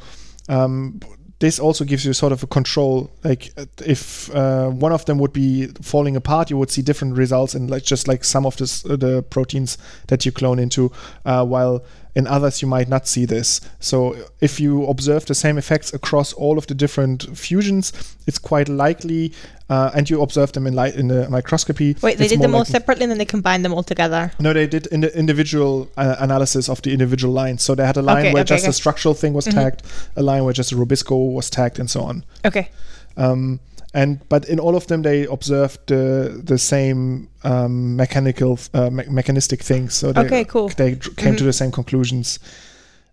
[0.49, 1.01] um,
[1.43, 3.11] this also gives you sort of a control.
[3.25, 7.17] Like uh, if uh, one of them would be falling apart, you would see different
[7.17, 10.93] results in like just like some of this, uh, the proteins that you clone into,
[11.25, 11.85] uh, while
[12.15, 13.61] in others you might not see this.
[13.81, 17.93] So if you observe the same effects across all of the different fusions,
[18.27, 19.33] it's quite likely,
[19.71, 21.97] uh, and you observe them in light in the microscopy.
[22.03, 24.31] Wait, they did them all separately and then they combined them all together.
[24.39, 27.63] no, they did in the individual uh, analysis of the individual lines.
[27.63, 28.71] So they had a line Okay, where okay, just okay.
[28.71, 29.53] a structural thing was Mhm.
[29.55, 29.83] tagged,
[30.17, 32.25] a line where just a Rubisco was tagged, and so on.
[32.45, 32.69] Okay.
[33.17, 33.61] Um,
[33.95, 39.09] and but in all of them, they observed the the same um, mechanical uh, me-
[39.11, 39.95] mechanistic things.
[39.95, 40.69] So they, Okay, cool.
[40.69, 41.47] They came to Mhm.
[41.47, 42.39] the same conclusions.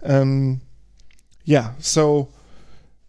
[0.03, 0.61] Um,
[1.45, 1.71] yeah.
[1.79, 2.27] So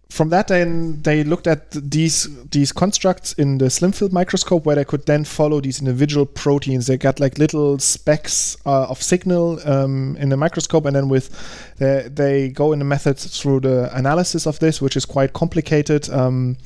[0.08, 4.74] from that, then they looked at these these constructs in the slim field microscope, where
[4.74, 6.86] they could then follow these individual proteins.
[6.86, 11.30] They got like little specks uh, of signal um, in the microscope, and then with
[11.78, 16.08] they, they go in the methods through the analysis of this, which is quite complicated.
[16.10, 16.56] Um,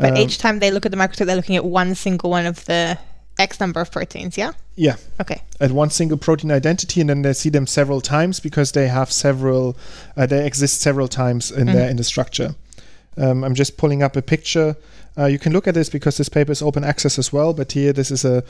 [0.00, 2.46] But um, each time they look at the microscope, they're looking at one single one
[2.46, 2.98] of the
[3.38, 4.52] X number of proteins, yeah?
[4.76, 5.42] Yeah, Okay.
[5.60, 9.10] at one single protein identity, and then they see them several times because they have
[9.12, 9.76] several,
[10.16, 12.54] uh, they exist several times in there in the structure.
[13.16, 14.76] Um, I'm just pulling up a picture.
[15.16, 17.52] Uh, you can look at this because this paper is open access as well.
[17.52, 18.44] But here, this is a,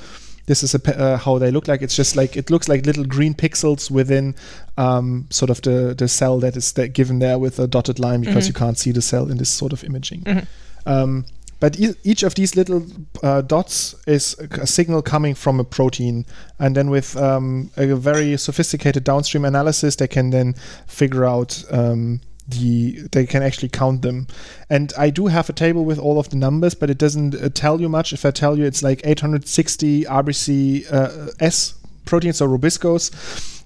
[0.44, 1.80] this is a uh, how they look like.
[1.80, 4.34] It's just like it looks like little green pixels within
[4.76, 8.20] um, sort of the the cell that is there given there with a dotted line
[8.20, 10.46] because you can't see the cell in this sort of imaging.
[10.84, 11.24] Um,
[11.60, 12.86] but e- each of these little
[13.22, 16.24] uh, dots is a signal coming from a protein,
[16.58, 20.54] and then with um, a very sophisticated downstream analysis, they can then
[20.86, 23.08] figure out um, the.
[23.12, 24.26] They can actually count them,
[24.70, 27.48] and I do have a table with all of the numbers, but it doesn't uh,
[27.48, 28.12] tell you much.
[28.12, 33.10] If I tell you it's like 860 RBC uh, S proteins or rubiscos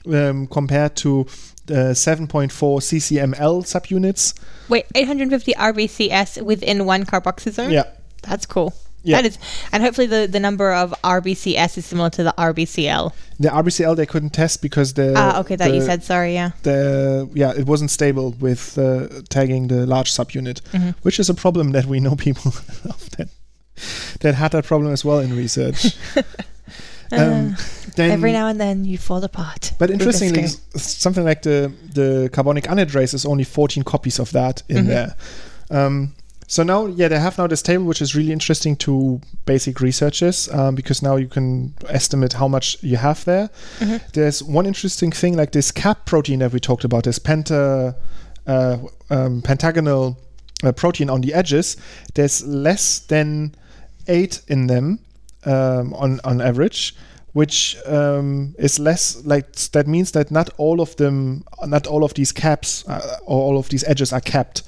[0.06, 1.26] um, compared to
[1.70, 4.34] uh, 7.4 ccml subunits.
[4.68, 7.70] Wait, 850 RBCS within one carboxysome?
[7.72, 7.84] Yeah.
[8.22, 8.74] That's cool.
[9.04, 9.20] Yeah.
[9.22, 9.38] That is,
[9.72, 13.12] and hopefully the, the number of RBCS is similar to the RBCL.
[13.40, 16.04] The RBCL they couldn't test because the Ah, okay, that you said.
[16.04, 16.52] Sorry, yeah.
[16.62, 20.90] the yeah it wasn't stable with uh, tagging the large subunit, Mm-hmm.
[21.02, 22.52] which is a problem that we know people
[23.16, 23.28] that
[24.20, 25.96] that had that problem as well in research.
[27.12, 27.56] um,
[27.96, 29.72] then, Uh, Every now and then you fall apart.
[29.78, 30.46] but interestingly,
[30.76, 34.88] something like the the carbonic anhydrase is only 14 copies of that in Mm-hmm.
[34.88, 35.14] there.
[35.70, 36.12] Um,
[36.48, 40.48] so now, yeah, they have now this table, which is really interesting to basic researchers
[40.50, 43.48] um, because now you can estimate how much you have there.
[43.78, 43.96] Mm-hmm.
[44.12, 47.94] There's one interesting thing, like this cap protein that we talked about, this penta,
[48.46, 48.76] uh,
[49.08, 50.18] um, pentagonal
[50.62, 51.76] uh, protein on the edges.
[52.14, 53.54] There's less than
[54.06, 54.98] eight in them
[55.44, 56.94] um, on on average,
[57.32, 62.14] which um, is less like that means that not all of them, not all of
[62.14, 64.62] these caps uh, or all of these edges are capped.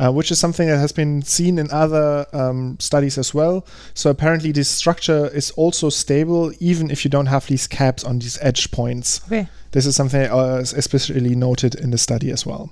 [0.00, 3.66] Uh, which is something that has been seen in other um, studies as well.
[3.94, 8.20] So apparently, this structure is also stable even if you don't have these caps on
[8.20, 9.20] these edge points.
[9.26, 9.48] Okay.
[9.72, 12.70] This is something uh, especially noted in the study as well.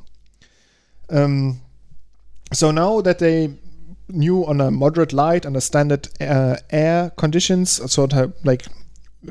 [1.11, 1.61] Um,
[2.53, 3.55] so now that they
[4.09, 8.66] knew on a moderate light under standard uh, air conditions, sort of like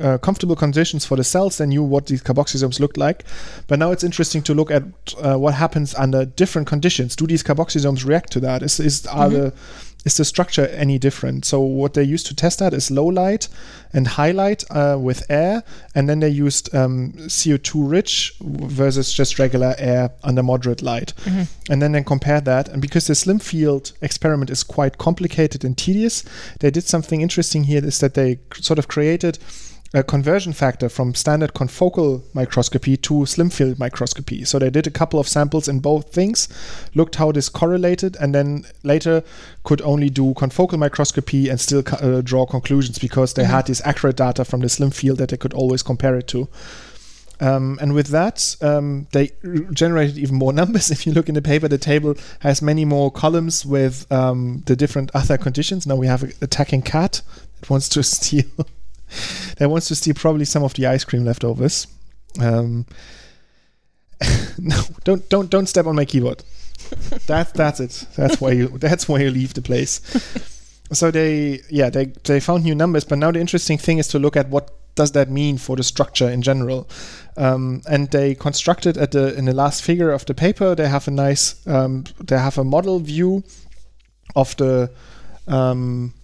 [0.00, 3.24] uh, comfortable conditions for the cells, they knew what these carboxysomes looked like.
[3.66, 4.84] But now it's interesting to look at
[5.18, 7.16] uh, what happens under different conditions.
[7.16, 8.62] Do these carboxysomes react to that?
[8.62, 9.52] Is, is are the
[10.06, 11.44] is the structure any different?
[11.44, 13.48] So what they used to test that is low light
[13.92, 15.64] and high light uh, with air,
[15.96, 21.12] and then they used um, CO2 rich versus just regular air under moderate light,
[21.68, 22.68] and then they compared that.
[22.68, 26.22] And because the slim field experiment is quite complicated and tedious,
[26.60, 27.84] they did something interesting here.
[27.84, 29.38] Is that they sort of created
[29.94, 34.44] a conversion factor from standard confocal microscopy to slim field microscopy.
[34.44, 36.48] So they did a couple of samples in both things,
[36.94, 39.22] looked how this correlated, and then later
[39.64, 44.16] could only do confocal microscopy and still uh, draw conclusions because they had this accurate
[44.16, 46.48] data from the slim field that they could always compare it to.
[47.38, 49.30] Um, and with that, um, they
[49.72, 50.90] generated even more numbers.
[50.90, 54.74] If you look in the paper, the table has many more columns with um, the
[54.74, 55.86] different other conditions.
[55.86, 57.22] Now we have a attacking cat
[57.60, 58.46] that wants to steal.
[59.58, 61.86] That wants to steal probably some of the ice cream leftovers.
[62.40, 62.86] Um,
[64.58, 66.42] no, don't don't don't step on my keyboard.
[67.26, 68.06] That that's it.
[68.16, 70.00] That's why you that's why you leave the place.
[70.92, 74.18] so they yeah they they found new numbers, but now the interesting thing is to
[74.18, 76.88] look at what does that mean for the structure in general.
[77.36, 81.08] Um, and they constructed at the in the last figure of the paper they have
[81.08, 83.42] a nice um, they have a model view
[84.34, 84.90] of the
[85.48, 86.14] um,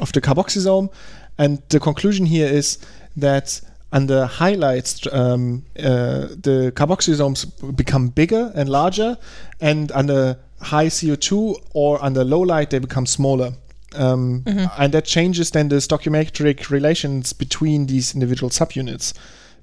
[0.00, 0.90] of the carboxysome,
[1.38, 2.78] and the conclusion here is
[3.16, 3.60] that
[3.92, 7.46] under highlights, um, uh, the carboxysomes
[7.76, 9.16] become bigger and larger,
[9.60, 13.52] and under high CO2 or under low light, they become smaller.
[13.94, 14.42] Um,
[14.78, 19.14] And that changes then the stoichiometric relations between these individual subunits,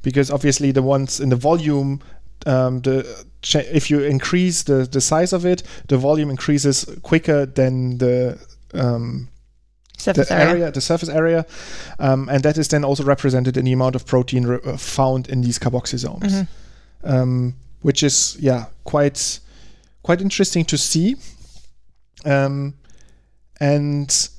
[0.01, 1.99] because obviously the ones in the volume,
[2.45, 3.05] um, the
[3.41, 8.37] cha- if you increase the, the size of it, the volume increases quicker than the
[8.73, 9.27] um,
[9.97, 10.49] Surface the area.
[10.49, 11.45] area, the surface area,
[11.99, 15.29] um, and that is then also represented in the amount of protein re- uh, found
[15.29, 16.47] in these carboxysomes,
[17.03, 19.39] um, which is yeah quite
[20.01, 21.15] quite interesting to see.
[22.25, 22.73] Um,
[23.59, 24.29] and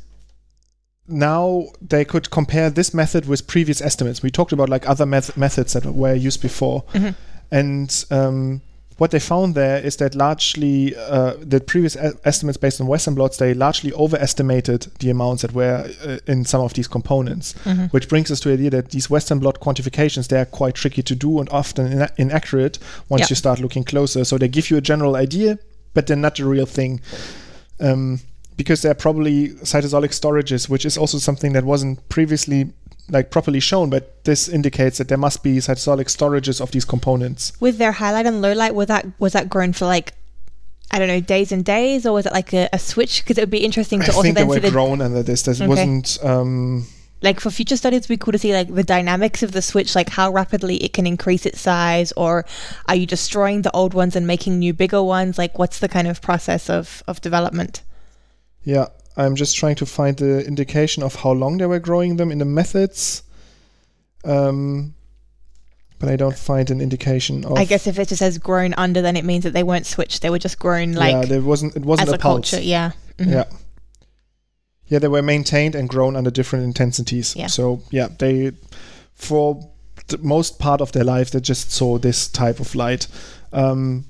[1.07, 4.23] now they could compare this method with previous estimates.
[4.23, 6.85] We talked about like other meth- methods that were used before,
[7.51, 8.61] and um,
[8.99, 13.37] what they found there is that largely uh, the previous estimates based on Western blots
[13.39, 17.55] they largely overestimated the amounts that were uh, in some of these components,
[17.91, 21.03] which brings us to the idea that these Western blot quantifications they are quite tricky
[21.03, 22.79] to do and often ina- inaccurate
[23.09, 23.27] once Yeah.
[23.31, 24.25] you start looking closer.
[24.25, 25.59] So they give you a general idea,
[25.93, 27.01] but they're not the real thing.
[27.81, 28.21] Um,
[28.57, 32.71] because they're probably cytosolic storages, which is also something that wasn't previously
[33.09, 37.53] like properly shown, but this indicates that there must be cytosolic storages of these components.
[37.61, 40.15] With their highlight and low light, was that was that grown for like
[40.91, 43.23] I don't know days and days, or was it like a, a switch?
[43.23, 45.43] Because it would be interesting to I also think they were the grown under this.
[45.43, 45.69] This Okay.
[45.69, 46.19] wasn't.
[46.23, 46.87] Um,
[47.23, 50.31] like for future studies, cool to see like the dynamics of the switch, like how
[50.31, 52.45] rapidly it can increase its size, or
[52.87, 55.39] are you destroying the old ones and making new bigger ones?
[55.39, 57.83] Like, what's the kind of process of of development?
[58.63, 62.33] yeah, I'm just trying to find the indication of how long they were growing them
[62.33, 63.23] in the methods.
[64.25, 64.95] Um,
[65.99, 67.57] but I don't find an indication of.
[67.57, 70.23] I guess if it just says grown under, then it means that they weren't switched;
[70.23, 71.77] they were just grown like yeah, there wasn't.
[71.77, 72.51] It wasn't as a, a pulse.
[72.51, 72.65] culture.
[72.65, 72.93] Yeah.
[73.19, 73.31] Mhm.
[73.31, 73.45] Yeah.
[74.87, 77.35] Yeah, they were maintained and grown under different intensities.
[77.37, 77.47] Yeah.
[77.47, 78.53] So yeah, they
[79.15, 79.71] for
[80.09, 83.07] the most part of their life they just saw this type of light.
[83.53, 84.05] Um,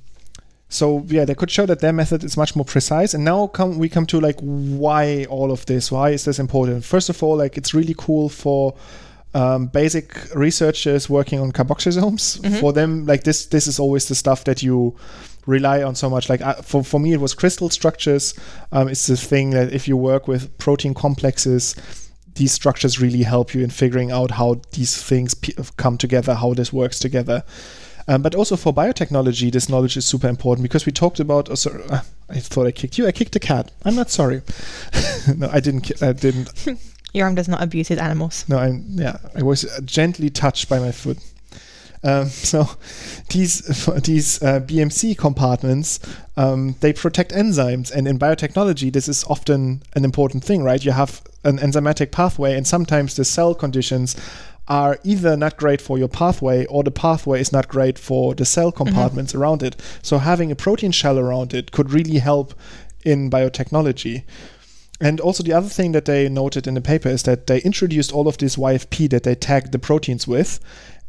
[0.75, 3.15] so yeah, they could show that their method is much more precise.
[3.15, 5.93] And now come we come to like why all of this?
[5.93, 6.85] Why is this important?
[6.85, 8.75] First of all, like it's really cool for
[9.35, 12.41] um, basic researchers working on carboxysomes.
[12.41, 12.61] Mhm.
[12.61, 14.97] For them, like this, this is always the stuff that you
[15.47, 16.29] rely on so much.
[16.29, 18.35] Like uh, for for me, it was crystal structures.
[18.73, 21.77] Um, it's the thing that if you work with protein complexes,
[22.35, 25.35] these structures really help you in figuring out how these things
[25.77, 27.45] come together, how this works together.
[28.07, 31.51] Um, but also for biotechnology, this knowledge is super important because we talked about.
[31.51, 33.07] Oh, sorry, uh, I thought I kicked you.
[33.07, 33.71] I kicked a cat.
[33.85, 34.43] I'm not sorry.
[35.37, 35.83] no, I didn't.
[35.83, 36.51] ki- I didn't.
[37.15, 38.45] Your arm does not abuse his animals.
[38.49, 38.85] No, I'm.
[38.91, 41.19] Yeah, I was uh, gently touched by my foot.
[42.03, 42.69] Um, so
[43.31, 43.61] these
[44.03, 45.99] these uh, BMC compartments
[46.37, 50.85] um, they protect enzymes, and in biotechnology, this is often an important thing, right?
[50.85, 54.17] You have an enzymatic pathway, and sometimes the cell conditions
[54.67, 58.45] are either not great for your pathway or the pathway is not great for the
[58.45, 59.77] cell compartments around it.
[60.03, 62.55] So having a protein shell around it could really help
[63.05, 64.25] in biotechnology.
[65.01, 68.13] And also the other thing that they noted in the paper is that they introduced
[68.13, 70.61] all of this YFP that they tagged the proteins with,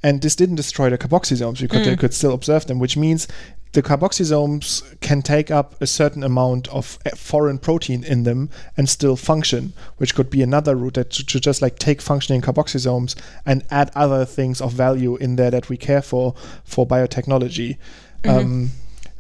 [0.04, 2.00] and this didn't destroy the carboxysomes because they Mm.
[2.00, 3.28] could still observe them, which means
[3.75, 8.88] the carboxysomes can take up a certain amount of uh, foreign protein in them and
[8.88, 13.15] still function, which could be another route that to, to just like take functioning carboxysomes
[13.45, 16.33] and add other things of value in there that we care for
[16.63, 17.77] for biotechnology.
[18.23, 18.71] Um,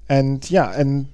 [0.09, 1.07] and yeah, and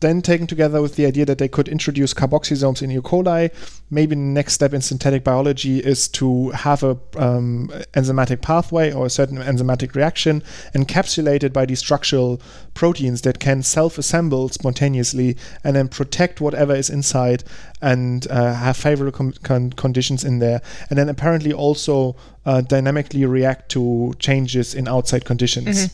[0.00, 2.96] then taken together with the idea that they could introduce carboxysomes in E.
[2.98, 3.50] coli,
[3.90, 9.06] maybe the next step in synthetic biology is to have a um, enzymatic pathway or
[9.06, 10.42] a certain enzymatic reaction
[10.74, 12.40] encapsulated by these structural
[12.74, 17.44] proteins that can self-assemble spontaneously and then protect whatever is inside
[17.80, 23.24] and uh, have favorable com- con- conditions in there, and then apparently also uh, dynamically
[23.24, 25.90] react to changes in outside conditions Mhm.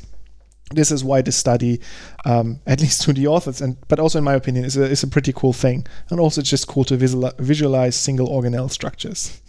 [0.70, 1.80] This is why this study,
[2.24, 5.02] um, at least to the authors, and but also in my opinion, is a, is
[5.02, 5.87] a pretty cool thing.
[6.11, 9.40] And also, it's just cool to visual, visualize single organelle structures.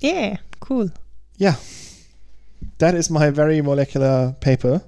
[0.00, 0.90] Yeah, cool.
[1.36, 1.56] Yeah,
[2.78, 4.82] that is my very molecular paper.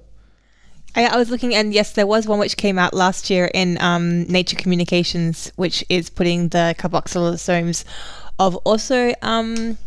[0.95, 3.79] I, I was looking, and yes, there was one which came out last year in
[3.81, 7.83] um, Nature Communications, which is putting the carboxylosomes
[8.39, 9.77] of also um,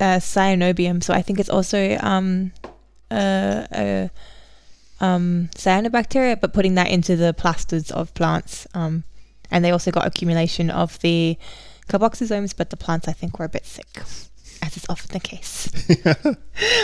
[0.00, 1.02] uh, cyanobium.
[1.02, 2.52] So I think it's also um,
[3.12, 4.08] uh, uh,
[5.04, 8.66] um, cyanobacteria, but putting that into the plastids of plants.
[8.74, 9.04] Um,
[9.50, 11.36] and they also got accumulation of the
[11.88, 14.02] carboxysomes, but the plants I think were a bit sick,
[14.62, 15.68] as is often the case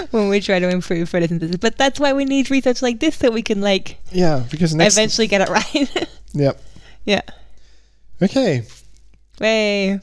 [0.11, 1.61] when we try to improve photosynthesis.
[1.61, 5.27] But that's why we need research like this so we can like Yeah, because eventually
[5.27, 6.09] get it right.
[6.35, 6.61] yep.
[7.05, 7.23] yeah.
[8.21, 8.65] Okay.
[9.41, 10.01] Way.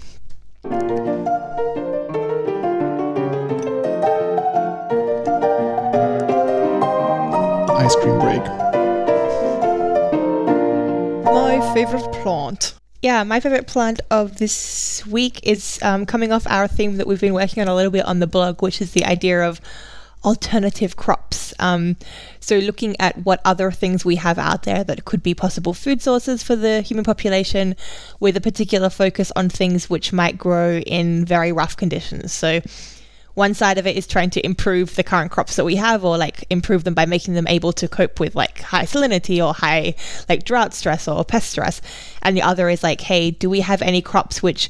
[7.86, 8.43] Ice cream break.
[11.24, 12.74] My favorite plant.
[13.04, 17.21] Yeah, my favorite plant of this week is um, coming off our theme that we've
[17.21, 19.62] been working on a little bit on the blog, which is the idea of
[20.24, 21.54] alternative crops.
[21.60, 21.95] Um,
[22.39, 26.02] so, looking at what other things we have out there that could be possible food
[26.02, 27.76] sources for the human population,
[28.19, 32.34] with a particular focus on things which might grow in very rough conditions.
[32.34, 32.62] So,
[33.36, 36.17] one side of it is trying to improve the current crops that we have or
[36.17, 39.93] like improve them by making them able to cope with like high salinity or high
[40.28, 41.82] like drought stress or pest stress
[42.24, 44.69] and the other is like hey do we have any crops which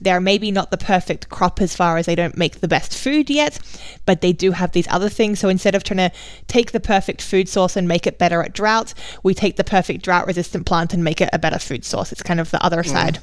[0.00, 3.28] they're maybe not the perfect crop as far as they don't make the best food
[3.28, 3.58] yet,
[4.06, 5.38] but they do have these other things.
[5.38, 6.12] So instead of trying to
[6.48, 10.02] take the perfect food source and make it better at drought, we take the perfect
[10.02, 12.12] drought resistant plant and make it a better food source.
[12.12, 12.90] It's kind of the other mm.
[12.90, 13.18] side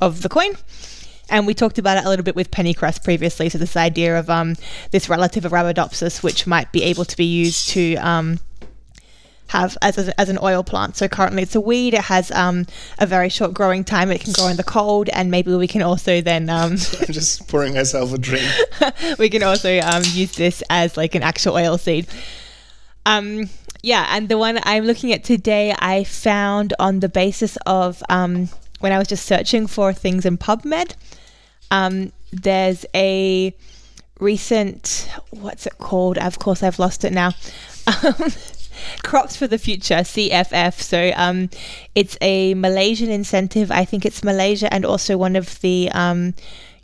[0.00, 0.56] of the coin.
[1.32, 3.48] And we talked about it a little bit with pennycress previously.
[3.48, 4.54] So this idea of um,
[4.90, 8.38] this relative of Arabidopsis, which might be able to be used to um,
[9.48, 10.96] have as, a, as an oil plant.
[10.96, 11.94] So currently it's a weed.
[11.94, 12.66] It has um,
[12.98, 14.10] a very short growing time.
[14.10, 17.48] It can grow in the cold, and maybe we can also then um, I'm just
[17.48, 18.46] pouring myself a drink.
[19.18, 22.08] we can also um, use this as like an actual oil seed.
[23.06, 23.48] Um,
[23.82, 28.50] yeah, and the one I'm looking at today, I found on the basis of um,
[28.80, 30.94] when I was just searching for things in PubMed.
[31.72, 33.54] Um, there's a
[34.20, 36.18] recent, what's it called?
[36.18, 37.32] Of course, I've lost it now.
[38.04, 38.30] Um,
[39.02, 40.80] Crops for the Future, CFF.
[40.80, 41.50] So um,
[41.94, 43.72] it's a Malaysian incentive.
[43.72, 46.34] I think it's Malaysia and also one of the um,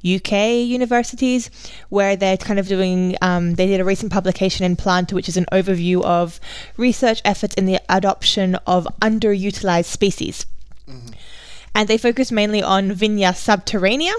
[0.05, 1.51] UK universities
[1.89, 5.37] where they're kind of doing, um, they did a recent publication in Plant, which is
[5.37, 6.41] an overview of
[6.77, 10.47] research efforts in the adoption of underutilized species.
[11.75, 14.15] And they focus mainly on Vigna subterranea.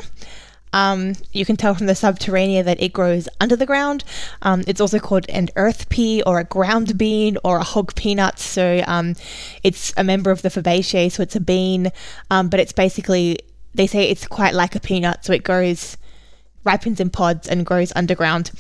[0.74, 4.04] Um, you can tell from the subterranea that it grows under the ground.
[4.42, 8.40] Um, it's also called an earth pea or a ground bean or a hog peanut.
[8.40, 9.16] So um,
[9.64, 11.92] it's a member of the Fabaceae, so it's a bean,
[12.30, 13.40] um, but it's basically,
[13.74, 15.98] they say it's quite like a peanut, so it grows,
[16.64, 18.52] ripens in pods and grows underground.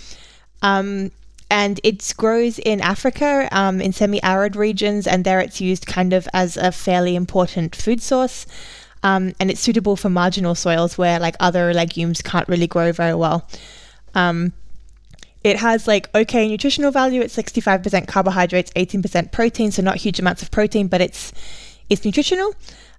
[0.61, 1.11] Um,
[1.51, 6.13] and it grows in Africa, um, in semi arid regions, and there it's used kind
[6.13, 8.45] of as a fairly important food source.
[9.03, 13.15] Um, and it's suitable for marginal soils where like other legumes can't really grow very
[13.15, 13.47] well.
[14.13, 14.53] Um,
[15.43, 17.21] it has like okay nutritional value.
[17.21, 21.31] It's 65% carbohydrates, 18% protein, so not huge amounts of protein, but it's
[21.89, 22.53] it's nutritional.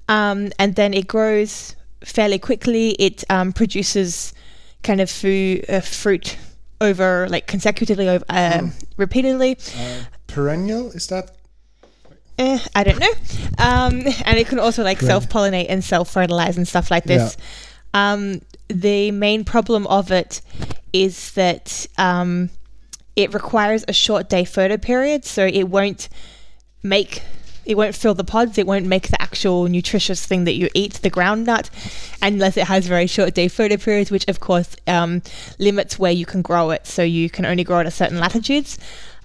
[0.08, 2.90] Um, and then it grows fairly quickly.
[2.92, 4.32] It um, produces
[4.82, 6.36] kind of food, uh, fruit
[6.80, 9.58] over like consecutively, over, uh, repeatedly.
[9.76, 11.30] Uh, perennial is that?
[12.40, 13.12] Eh, I don't know.
[13.58, 15.06] Um, and it can also like Right.
[15.08, 17.36] self pollinate and self fertilize and stuff like this.
[17.92, 20.40] Um, the main problem of it
[20.94, 22.48] is that um,
[23.14, 26.08] it requires a short day photo period, so it won't
[26.82, 27.22] make
[27.66, 28.56] it won't fill the pods.
[28.56, 31.68] It won't make the actual nutritious thing that you eat, the ground nut,
[32.22, 35.20] unless it has very short day photo periods, which of course um,
[35.58, 36.86] limits where you can grow it.
[36.86, 38.78] So you can only grow it at certain latitudes.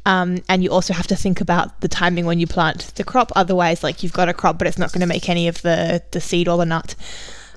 [0.06, 3.32] Um, and you also have to think about the timing when you plant the crop.
[3.36, 6.04] Otherwise, like you've got a crop, but it's not going to make any of the,
[6.12, 6.96] the seed or the nut.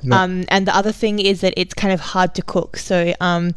[0.03, 0.23] Yeah.
[0.23, 2.77] Um, and the other thing is that it's kind of hard to cook.
[2.77, 3.55] So um,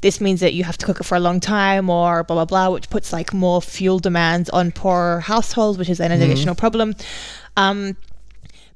[0.00, 2.44] this means that you have to cook it for a long time or blah, blah,
[2.44, 6.54] blah, which puts like more fuel demands on poor households, which is then an additional
[6.54, 6.94] problem.
[7.56, 7.96] Um,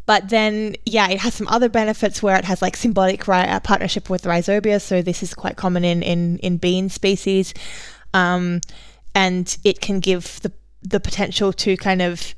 [0.06, 3.58] but then, yeah, it has some other benefits where it has like symbiotic ri- uh,
[3.58, 4.80] partnership with rhizobia.
[4.80, 7.52] So this is quite common in in, in bean species,
[8.14, 8.60] um,
[9.16, 10.52] and it can give the
[10.82, 12.34] the potential to kind of,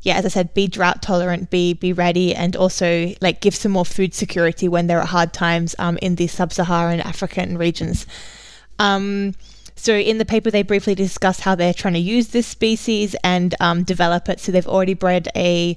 [0.00, 3.72] yeah, as I said, be drought tolerant, be be ready, and also like give some
[3.72, 8.06] more food security when there are hard times um, in the sub-Saharan African regions.
[8.80, 9.34] Um,
[9.76, 13.54] so in the paper, they briefly discuss how they're trying to use this species and
[13.60, 14.40] um, develop it.
[14.40, 15.76] So they've already bred a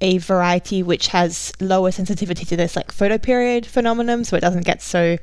[0.00, 4.82] a variety which has lower sensitivity to this like photoperiod phenomenon, so it doesn't get
[4.82, 5.18] so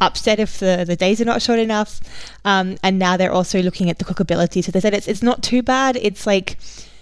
[0.00, 2.00] upset if the, the days are not short enough.
[2.44, 4.62] Um, and now they're also looking at the cookability.
[4.62, 5.96] So they said it's it's not too bad.
[5.96, 6.58] It's like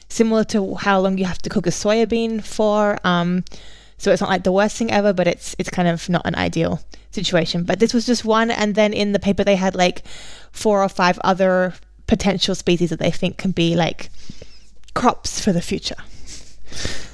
[0.09, 2.99] similar to how long you have to cook a soya bean for.
[3.05, 3.45] Um,
[3.99, 6.35] so it's not like the worst thing ever, but it's it's kind of not an
[6.37, 7.65] ideal situation.
[7.65, 10.07] But this was just one, and then in the paper they had like
[10.53, 11.75] four or five other
[12.07, 14.09] potential species that they think can be like
[14.95, 15.97] crops for the future.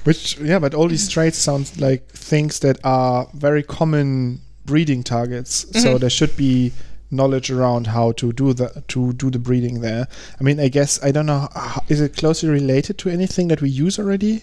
[0.05, 5.67] Which yeah, but all these traits sound like things that are very common breeding targets.
[5.73, 6.01] So Mhm.
[6.01, 6.73] there should be
[7.11, 10.09] knowledge around how to do the to do the breeding there.
[10.41, 11.49] I mean, I guess I don't know.
[11.89, 14.43] Is it closely related to anything that we use already?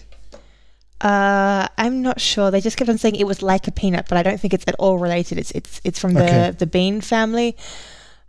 [1.00, 2.50] Uh, I'm not sure.
[2.50, 4.64] They just kept on saying it was like a peanut, but I don't think it's
[4.68, 5.38] at all related.
[5.38, 6.50] It's it's it's from the Okay.
[6.56, 7.56] the bean family.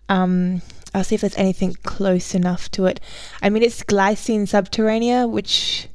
[0.09, 0.61] Um,
[0.93, 2.99] I'll see if there's anything close enough to it.
[3.41, 5.87] I mean, it's glycine subterranea, which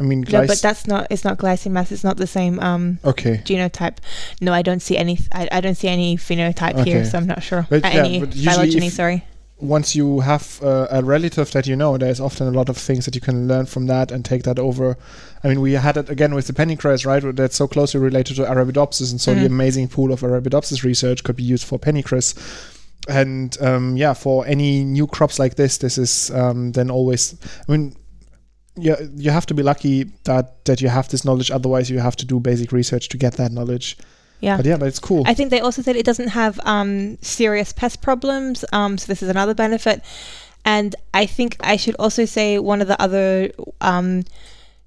[0.00, 1.06] I mean, no, but that's not.
[1.10, 1.92] It's not glycine max.
[1.92, 3.42] It's not the same um okay.
[3.44, 3.98] genotype.
[4.40, 5.18] No, I don't see any.
[5.32, 7.66] I, I don't see any phenotype here, so I'm not sure.
[7.68, 9.24] But Uh, yeah, any but phylogeny, sorry.
[9.58, 13.04] Once you have uh, a relative that you know, there's often a lot of things
[13.04, 14.96] that you can learn from that and take that over.
[15.44, 17.22] I mean, we had it again with the pennycress, right?
[17.36, 19.46] That's so closely related to Arabidopsis, and so the Mhm.
[19.58, 22.34] amazing pool of Arabidopsis research could be used for pennycress.
[23.06, 27.34] And um, yeah, for any new crops like this, this is um, then always.
[27.68, 27.96] I mean,
[28.76, 31.50] yeah, you have to be lucky that that you have this knowledge.
[31.50, 33.96] Otherwise, you have to do basic research to get that knowledge.
[34.40, 34.56] Yeah.
[34.56, 35.24] But yeah, but it's cool.
[35.26, 39.22] I think they also said it doesn't have um, serious pest problems, um, so this
[39.22, 40.02] is another benefit.
[40.64, 43.50] And I think I should also say one of the other
[43.80, 44.24] um,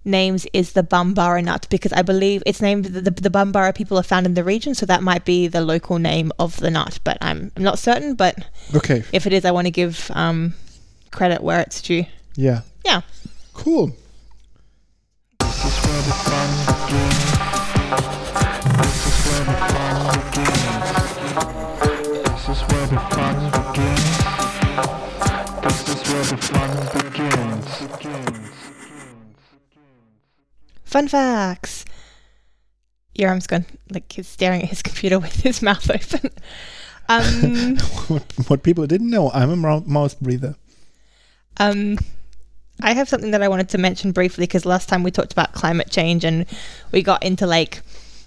[0.06, 3.98] names is the Bambara nut because I believe it's named the, the, the Bambara people
[3.98, 7.00] are found in the region, so that might be the local name of the nut.
[7.04, 8.16] But I'm, I'm not certain.
[8.16, 8.38] But
[8.76, 9.04] okay.
[9.12, 10.54] if it is, I want to give um,
[11.12, 12.06] credit where it's due.
[12.36, 12.62] Yeah.
[12.86, 13.02] Yeah.
[13.54, 13.96] Cool.
[15.40, 17.32] This is where the fun begins.
[18.78, 20.90] This is where the fun begins.
[22.34, 24.08] This is where the fun begins.
[25.64, 26.72] This is where the fun
[27.12, 27.70] begins.
[30.84, 31.86] Fun facts.
[33.16, 36.32] Yoram's gone like he's staring at his computer with his mouth open.
[37.10, 37.78] Um,
[38.08, 40.56] what, what people didn't know, I'm a mou- mouth breather.
[41.58, 41.98] um,
[42.84, 45.54] I have something that I wanted to mention briefly because last time we talked about
[45.54, 46.46] climate change and
[46.92, 47.82] we got into like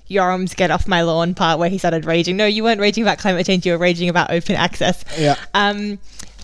[0.08, 2.36] Yoram's get off my lawn part where he started raging.
[2.36, 3.66] No, you weren't raging about climate change.
[3.66, 5.04] You were raging about open access.
[5.18, 5.36] Yeah.
[5.54, 5.98] Um,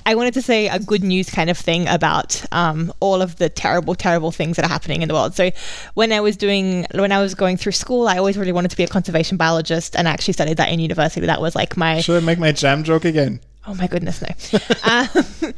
[0.04, 3.48] I wanted to say a good news kind of thing about um, all of the
[3.48, 5.36] terrible, terrible things that are happening in the world.
[5.36, 5.52] So,
[5.94, 8.76] when I was doing, when I was going through school, I always really wanted to
[8.76, 11.24] be a conservation biologist, and I actually studied that in university.
[11.24, 13.38] That was like my Should I make my jam joke again?
[13.64, 14.58] Oh my goodness, no.
[14.92, 15.54] um,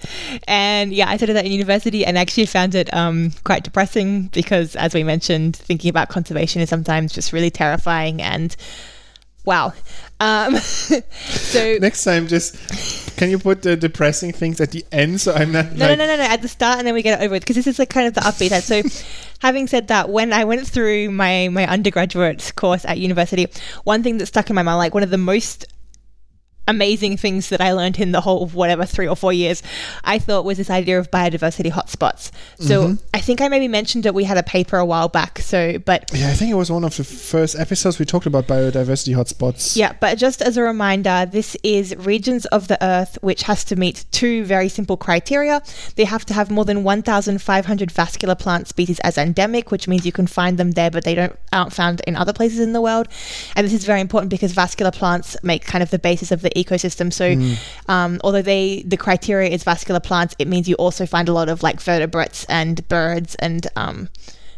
[0.47, 4.77] and yeah, I studied that in university and actually found it um, quite depressing because,
[4.77, 8.55] as we mentioned, thinking about conservation is sometimes just really terrifying and
[9.47, 9.73] wow.
[10.21, 15.33] Um, so Next time, just can you put the depressing things at the end so
[15.33, 17.21] I'm not No, like, no, no, no, no, at the start, and then we get
[17.21, 18.61] it over with because this is like kind of the upbeat.
[18.63, 18.83] So,
[19.41, 23.47] having said that, when I went through my my undergraduate course at university,
[23.85, 25.67] one thing that stuck in my mind, like one of the most
[26.67, 29.63] amazing things that I learned in the whole of whatever three or four years,
[30.03, 32.31] I thought was this idea of biodiversity hotspots.
[32.59, 33.07] So mm-hmm.
[33.13, 35.39] I think I maybe mentioned that we had a paper a while back.
[35.41, 38.47] So, but Yeah, I think it was one of the first episodes we talked about
[38.47, 39.77] biodiversity hotspots.
[39.77, 43.77] Yeah, but just as a reminder, this is regions of the Earth which has to
[43.77, 45.63] meet two very simple criteria.
[45.97, 50.13] They have to have more than 1,500 vascular plant species as endemic, which means you
[50.13, 53.09] can find them there, but they don't aren't found in other places in the world.
[53.57, 56.54] And this is very important because vascular plants make kind of the basis of the
[56.55, 57.13] ecosystem.
[57.13, 57.57] So,
[57.93, 61.49] um, although they the criteria is vascular plants, it means you also find a lot
[61.49, 64.09] of like vertebrates and birds and um,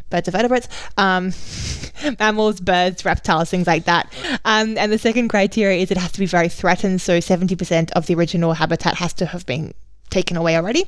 [0.09, 0.67] birds of vertebrates,
[0.97, 1.33] um,
[2.19, 4.11] mammals, birds, reptiles, things like that.
[4.45, 7.01] Um, and the second criteria is it has to be very threatened.
[7.01, 9.73] So 70% of the original habitat has to have been
[10.09, 10.85] taken away already.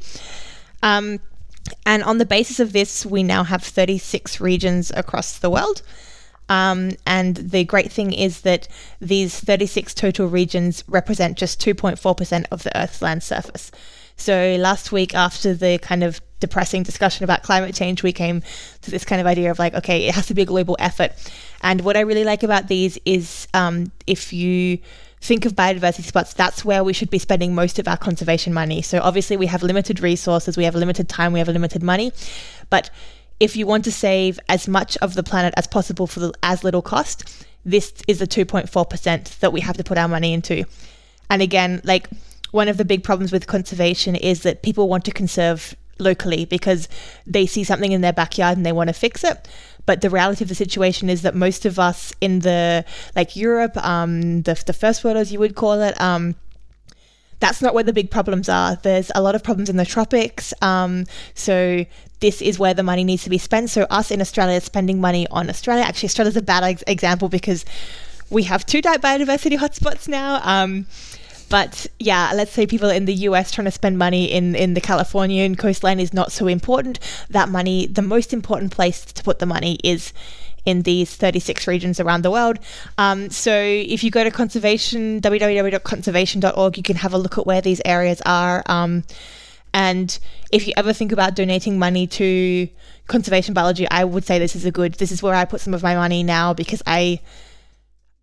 [0.81, 1.19] Um,
[1.85, 5.81] and on the basis of this, we now have 36 regions across the world.
[6.49, 8.67] Um, and the great thing is that
[8.99, 13.71] these 36 total regions represent just 2.4% of the Earth's land surface.
[14.17, 18.41] So last week, after the kind of depressing discussion about climate change, we came
[18.81, 21.11] to this kind of idea of like, okay, it has to be a global effort.
[21.61, 24.79] And what I really like about these is um, if you
[25.21, 28.81] think of biodiversity spots, that's where we should be spending most of our conservation money.
[28.81, 32.11] So obviously, we have limited resources, we have limited time, we have limited money,
[32.69, 32.89] but
[33.39, 36.81] if you want to save as much of the planet as possible for as little
[36.81, 40.65] cost, this is the 2.4% that we have to put our money into.
[41.29, 42.09] And again, like
[42.51, 46.87] one of the big problems with conservation is that people want to conserve locally because
[47.25, 49.47] they see something in their backyard and they want to fix it.
[49.85, 52.85] But the reality of the situation is that most of us in the
[53.15, 56.35] like Europe, um, the the first world as you would call it, um,
[57.39, 58.75] that's not where the big problems are.
[58.75, 60.53] There's a lot of problems in the tropics.
[60.61, 61.85] Um, so
[62.19, 63.69] this is where the money needs to be spent.
[63.69, 65.83] So us in Australia spending money on Australia.
[65.83, 67.65] Actually, Australia's a bad ex- example because
[68.29, 70.39] we have two biodiversity hotspots now.
[70.43, 70.85] Um,
[71.49, 74.81] but yeah, let's say people in the US trying to spend money in, in the
[74.81, 76.99] Californian coastline is not so important.
[77.29, 80.13] That money, the most important place to put the money is
[80.65, 82.59] in these 36 regions around the world.
[82.97, 87.61] Um, so if you go to conservation, www.conservation.org, you can have a look at where
[87.61, 88.61] these areas are.
[88.67, 89.03] Um,
[89.73, 90.17] and
[90.51, 92.67] if you ever think about donating money to
[93.07, 95.73] conservation biology, I would say this is a good, this is where I put some
[95.73, 97.21] of my money now because I,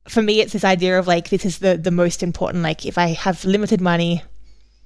[0.09, 2.63] for me, it's this idea of like, this is the, the most important.
[2.63, 4.23] Like, if I have limited money,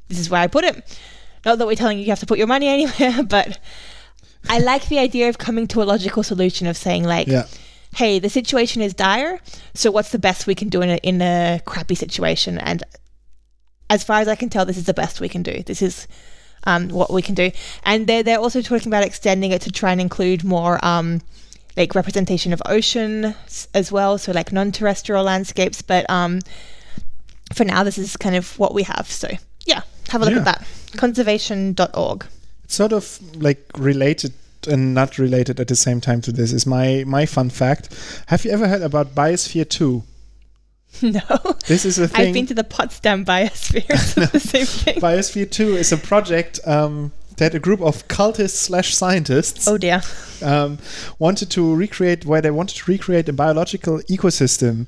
[0.09, 0.99] this is where I put it.
[1.45, 3.59] Not that we're telling you you have to put your money anywhere, but
[4.49, 7.47] I like the idea of coming to a logical solution of saying, like, Yeah.
[7.97, 9.41] hey, the situation is dire.
[9.75, 12.59] So what's the best we can do in a, in a crappy situation?
[12.59, 12.83] And
[13.89, 15.63] as far as I can tell, this is the best we can do.
[15.63, 16.07] This is
[16.65, 17.51] um, what we can do.
[17.85, 21.21] And they're, they're also talking about extending it to try and include more um,
[21.77, 23.35] like representation of ocean
[23.75, 24.19] as well.
[24.19, 25.83] So like non-terrestrial landscapes.
[25.83, 26.41] But um,
[27.55, 29.11] for now, this is kind of what we have.
[29.11, 29.29] So
[29.67, 30.41] yeah, have a look Yeah.
[30.41, 30.67] at that.
[30.97, 32.27] Conservation.org.
[32.65, 34.33] It's sort of like related
[34.69, 37.89] and not related at the same time to this is my my fun fact.
[38.27, 40.03] Have you ever heard about Biosphere 2?
[41.03, 41.21] No.
[41.67, 42.29] This is a thing.
[42.29, 43.85] I've been to the Potsdam Biosphere.
[43.91, 44.95] It's the same thing.
[45.01, 50.03] Biosphere 2 is a project um, that a group of cultists slash scientists Oh dear.
[50.43, 50.79] um,
[51.19, 54.87] wanted to recreate where they wanted to recreate a biological ecosystem.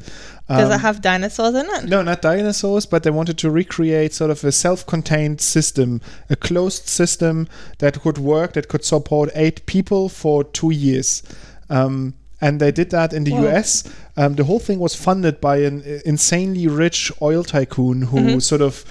[0.48, 1.84] Does Um, it have dinosaurs in it?
[1.88, 6.88] no, not dinosaurs, but they wanted to recreate sort of a self-contained system, a closed
[6.88, 7.48] system
[7.78, 11.22] that could work, that could support eight people for two years.
[11.70, 13.47] Um, and they did that in the Wow.
[13.47, 13.84] US.
[14.16, 18.84] Um, the whole thing was funded by an insanely rich oil tycoon who sort of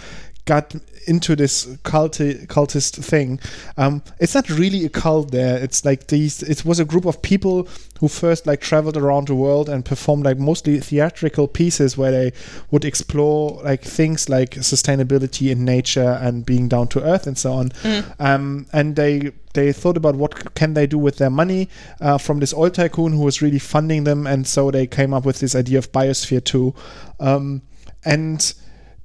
[0.46, 0.76] got
[1.08, 3.40] into this culti- cultist thing.
[3.78, 5.58] Um, it's not really a cult there.
[5.58, 6.44] It's like these.
[6.44, 7.68] It was a group of people
[8.00, 12.34] who first like traveled around the world and performed like mostly theatrical pieces where they
[12.72, 17.54] would explore like things like sustainability in nature and being down to earth and so
[17.54, 17.72] on.
[18.20, 21.70] Um, and they they thought about what can they do with their money
[22.00, 25.26] uh, from this oil tycoon who was really funding them, and so they came up
[25.26, 26.74] with this idea of Biosphere 2.
[27.20, 27.62] Um,
[28.06, 28.54] and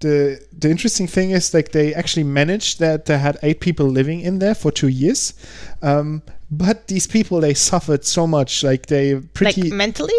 [0.01, 4.21] the the interesting thing is like they actually managed that they had eight people living
[4.21, 5.35] in there for two years.
[5.83, 10.15] Um, but these people they suffered so much, like they pretty Like mentally?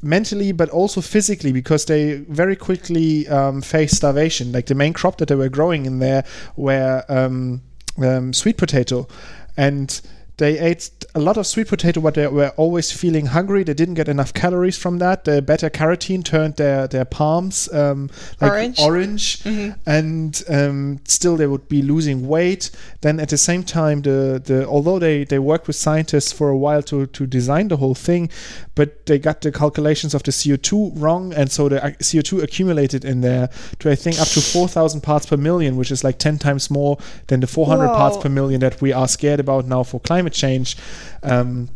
[0.00, 5.18] mentally but also physically because they very quickly um, faced starvation like the main crop
[5.18, 7.60] that they were growing in there were um,
[8.00, 9.08] um, sweet potato
[9.56, 10.00] and
[10.38, 13.64] they ate a lot of sweet potato but they were always feeling hungry.
[13.64, 15.24] They didn't get enough calories from that.
[15.24, 18.08] The beta carotene turned their their palms um,
[18.40, 18.80] like Orange.
[18.80, 19.46] orange
[19.84, 22.70] and um, still they would be losing weight.
[23.00, 26.56] Then at the same time the, the although they, they worked with scientists for a
[26.56, 28.30] while to, to design the whole thing
[28.76, 33.04] but they got the calculations of the CO2 wrong and so the uh, CO2 accumulated
[33.04, 36.38] in there to I think up to 4000 parts per million which is like 10
[36.38, 39.98] times more than the 400 parts per million that we are scared about now for
[39.98, 40.76] climate change
[41.22, 41.68] um,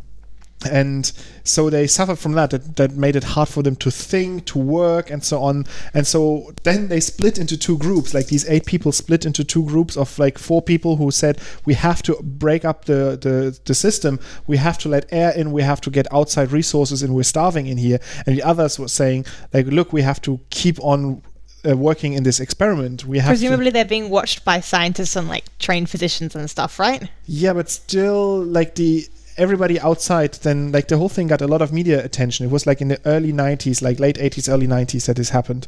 [0.70, 1.12] and
[1.44, 2.50] so they suffered from that.
[2.50, 5.66] that that made it hard for them to think to work and so on.
[5.94, 9.64] And so then they split into two groups like these eight people split into two
[9.64, 13.74] groups of like four people who said we have to break up the the, the
[13.74, 14.20] system.
[14.46, 15.53] We have to let air in.
[15.53, 17.98] We have to get outside resources and we're starving in here.
[18.26, 21.22] And the others were saying like look we have to keep on
[21.69, 25.29] uh, working in this experiment we have to Presumably they're being watched by scientists and
[25.29, 27.09] like trained physicians and stuff, right?
[27.27, 29.07] Yeah, but still, like the
[29.37, 32.47] everybody outside, then like the whole thing got a lot of media attention.
[32.47, 35.67] It was like in the early '90s, like late '80s, early '90s that this happened.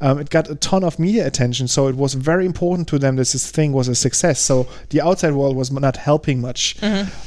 [0.00, 3.16] Um, it got a ton of media attention, so it was very important to them
[3.16, 4.40] that this thing was a success.
[4.40, 6.76] So the outside world was not helping much.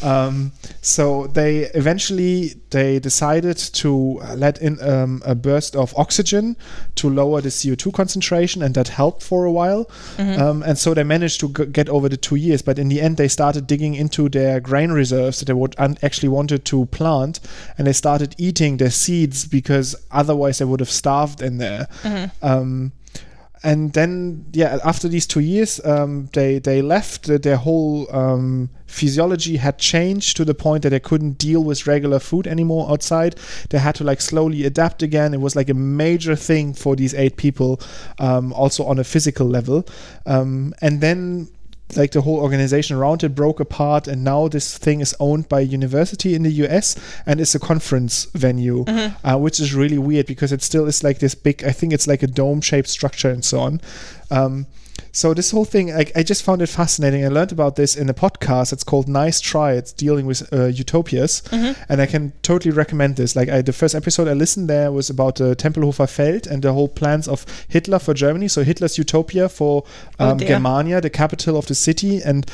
[0.02, 0.52] Um,
[0.82, 6.56] so they eventually they decided to let in um, a burst of oxygen
[6.96, 9.88] to lower the CO2 concentration, and that helped for a while.
[10.18, 12.64] Um, and so they managed to g- get over the two years.
[12.64, 15.98] But in the end, they started digging into their grain reserves that they would un-
[16.02, 17.40] actually wanted to plant,
[17.78, 21.88] and they started eating their seeds because otherwise they would have starved in there.
[22.64, 22.92] Um,
[23.66, 27.28] and then yeah after these two years um, they they left.
[27.28, 32.20] Their whole um, physiology had changed to the point that they couldn't deal with regular
[32.20, 33.36] food anymore outside.
[33.70, 35.34] They had to like slowly adapt again.
[35.34, 37.80] It was like a major thing for these eight people
[38.20, 39.86] um, also on a physical level.
[40.26, 41.48] Um, and then
[41.98, 45.60] like the whole organization around it broke apart and now this thing is owned by
[45.62, 48.84] a university in the US and it's a conference venue
[49.24, 52.08] uh, which is really weird because it still is like this big I think it's
[52.08, 53.82] like a dome shaped structure and so on.
[54.32, 54.68] Um,
[55.16, 57.24] so this whole thing I, I just found it fascinating.
[57.24, 58.74] I learned about this in a podcast.
[58.74, 59.74] It's called Nice Try.
[59.74, 61.44] It's dealing with uh, utopias.
[61.88, 63.36] And I can totally recommend this.
[63.36, 66.74] Like I, the first episode I listened there was about the Tempelhofer Feld and the
[66.74, 68.48] whole plans of Hitler for Germany.
[68.48, 69.84] So Hitler's utopia for
[70.20, 70.48] Oh um, dear.
[70.48, 72.20] Germania the capital of the city.
[72.24, 72.50] And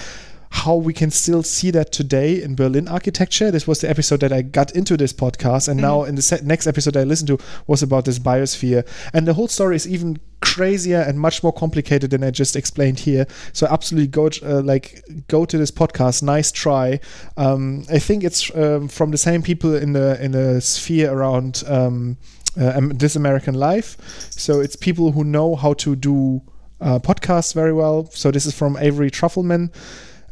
[0.52, 3.52] how we can still see that today in Berlin architecture.
[3.52, 6.68] This was the episode that I got into this podcast, and now in the next
[6.68, 7.38] episode I listened to
[7.68, 12.12] was about this biosphere, and the whole story is even crazier and much more complicated
[12.12, 13.28] than I just explained here.
[13.54, 16.24] So absolutely go uh, like go to this podcast.
[16.24, 17.00] Nice try.
[17.38, 21.64] Um, I think it's um, from the same people in the in the sphere around
[21.68, 22.18] um,
[22.60, 23.98] uh, This American Life.
[24.32, 26.42] So it's people who know how to do
[26.82, 28.10] uh, podcasts very well.
[28.12, 29.72] So this is from Avery Trufelman.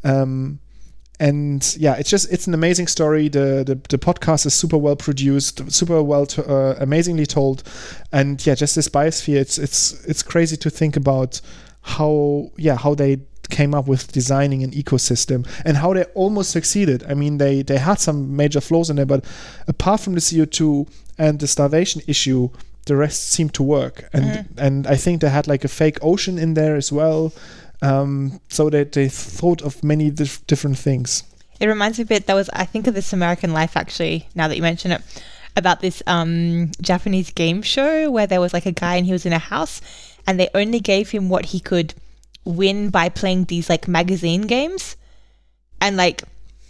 [0.08, 0.60] Um,
[1.20, 3.28] and yeah, it's just it's an amazing story.
[3.28, 7.64] The the, the podcast is super well produced, super well, to, uh, amazingly told,
[8.12, 9.38] and yeah, just this biosphere.
[9.38, 11.41] It's it's it's crazy to think about
[11.82, 13.18] how yeah how they
[13.49, 17.03] came up with designing an ecosystem and how they almost succeeded.
[17.10, 19.26] I mean, they they had some major flaws in there, but
[19.68, 20.86] apart from the CO two
[21.18, 22.49] and the starvation issue,
[22.86, 24.08] the rest seemed to work.
[24.14, 27.34] And and I think they had like a fake ocean in there as well.
[27.82, 31.24] Um, so they, they thought of many dif- different things.
[31.60, 32.28] It reminds me a bit.
[32.28, 34.28] That was I think of this American Life actually.
[34.36, 35.02] Now that you mention it,
[35.56, 39.26] about this um, Japanese game show where there was like a guy and he was
[39.26, 39.82] in a house,
[40.26, 41.94] and they only gave him what he could
[42.46, 44.96] win by playing these like magazine games.
[45.82, 46.24] and like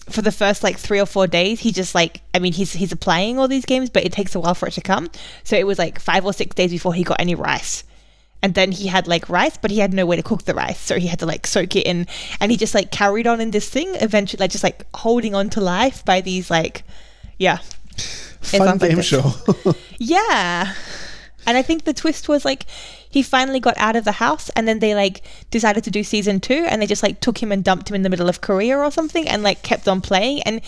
[0.09, 2.93] for the first like three or four days, he just like I mean he's he's
[2.95, 5.09] playing all these games, but it takes a while for it to come.
[5.43, 7.83] So it was like five or six days before he got any rice.
[8.43, 10.79] And then he had like rice, but he had no way to cook the rice,
[10.79, 12.05] so he had to like soak it in,
[12.39, 13.95] and he just like carried on in this thing.
[13.95, 16.83] Eventually, like just like holding on to life by these like,
[17.39, 17.57] yeah,
[18.41, 19.33] Fun sounds like game show.
[19.97, 20.73] yeah.
[21.45, 22.65] And I think the twist was like
[23.09, 26.39] he finally got out of the house and then they like decided to do season
[26.39, 28.77] 2 and they just like took him and dumped him in the middle of Korea
[28.77, 30.61] or something and like kept on playing and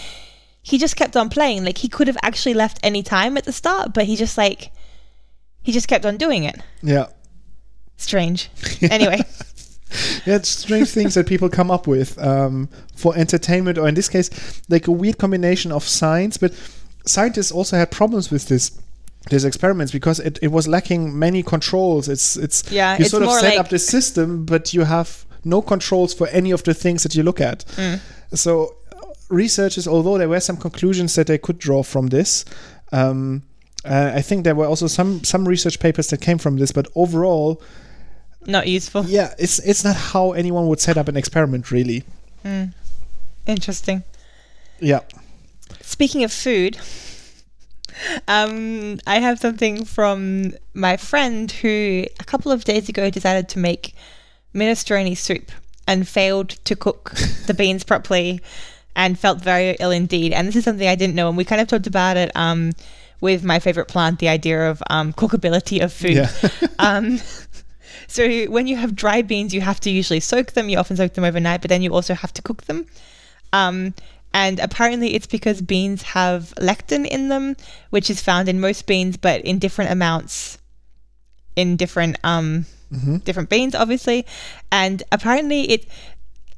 [0.62, 3.52] he just kept on playing like he could have actually left any time at the
[3.52, 4.72] start but he just like
[5.62, 6.58] he just kept on doing it.
[6.82, 7.08] yeah.
[8.00, 8.50] Strange.
[8.82, 9.20] Anyway,
[10.26, 14.08] Yeah, it's strange things that people come up with um, for entertainment, or in this
[14.10, 14.30] case,
[14.70, 16.38] like a weird combination of science.
[16.38, 16.54] But
[17.06, 18.72] scientists also had problems with this
[19.30, 22.08] these experiments because it, it was lacking many controls.
[22.08, 25.26] It's it's Yeah, you it's sort of set like- up the system, but you have
[25.44, 27.66] no controls for any of the things that you look at.
[27.76, 28.00] Mm.
[28.34, 32.46] So uh, researchers, although there were some conclusions that they could draw from this.
[32.92, 33.44] Um,
[33.86, 36.88] uh, I think there were also some some research papers that came from this, but
[36.96, 37.62] overall,
[38.46, 39.06] not useful.
[39.06, 42.04] yeah, it's it's not how anyone would set up an experiment, really.
[43.46, 44.04] Interesting.
[44.80, 45.02] Yeah.
[45.82, 46.78] Speaking of food,
[48.28, 53.60] um, I have something from my friend who a couple of days ago decided to
[53.60, 53.96] make
[54.54, 55.52] minestrone soup
[55.88, 57.12] and failed to cook
[57.48, 58.40] the beans properly
[58.96, 60.34] and felt very ill indeed.
[60.34, 62.72] And this is something I didn't know, and we kind of talked about it um,
[63.22, 66.14] with my favorite plant, the idea of um, cookability of food.
[66.14, 66.32] Yeah.
[68.08, 70.70] So when you have dry beans, you have to usually soak them.
[70.70, 72.86] You often soak them overnight, but then you also have to cook them.
[73.54, 73.94] Um,
[74.34, 77.56] and apparently, it's because beans have lectin in them,
[77.90, 80.60] which is found in most beans, but in different amounts
[81.56, 82.66] in different um
[83.24, 84.26] different beans, obviously.
[84.72, 85.86] And apparently, it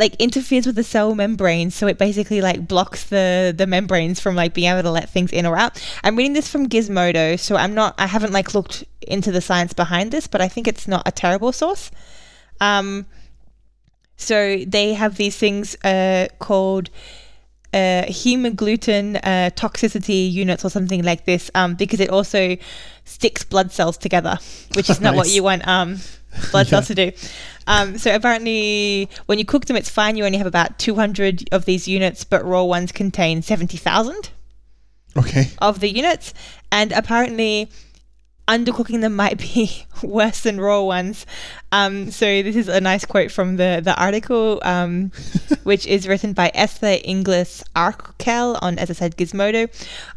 [0.01, 4.35] like interferes with the cell membrane, so it basically like blocks the the membranes from
[4.35, 5.79] like being able to let things in or out.
[6.03, 9.73] I'm reading this from Gizmodo, so I'm not I haven't like looked into the science
[9.73, 11.91] behind this, but I think it's not a terrible source.
[12.59, 13.05] Um,
[14.17, 16.89] so they have these things uh, called
[17.73, 22.57] uh, hemagglutinin uh, toxicity units or something like this um, because it also
[23.05, 24.39] sticks blood cells together,
[24.73, 25.97] which is not what you want um,
[26.51, 26.69] blood Yeah.
[26.81, 27.11] cells to do.
[27.67, 30.17] Um, so apparently, when you cook them, it's fine.
[30.17, 34.29] You only have about 200 of these units, but raw ones contain 70,000
[35.17, 35.49] Okay.
[35.59, 36.33] of the units,
[36.71, 37.69] and apparently
[38.47, 41.25] undercooking them might be worse than raw ones.
[41.71, 45.11] Um, so this is a nice quote from the the article, um,
[45.63, 49.67] which is written by Esther Inglis Arkell on, as I said, Gizmodo.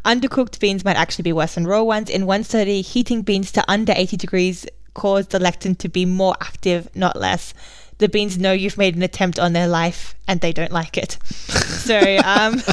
[0.03, 2.09] Undercooked beans might actually be worse than raw ones.
[2.09, 6.35] In one study, heating beans to under 80 degrees caused the lectin to be more
[6.41, 7.53] active, not less.
[7.99, 11.17] The beans know you've made an attempt on their life, and they don't like it.
[11.85, 12.17] So.
[12.25, 12.63] Um,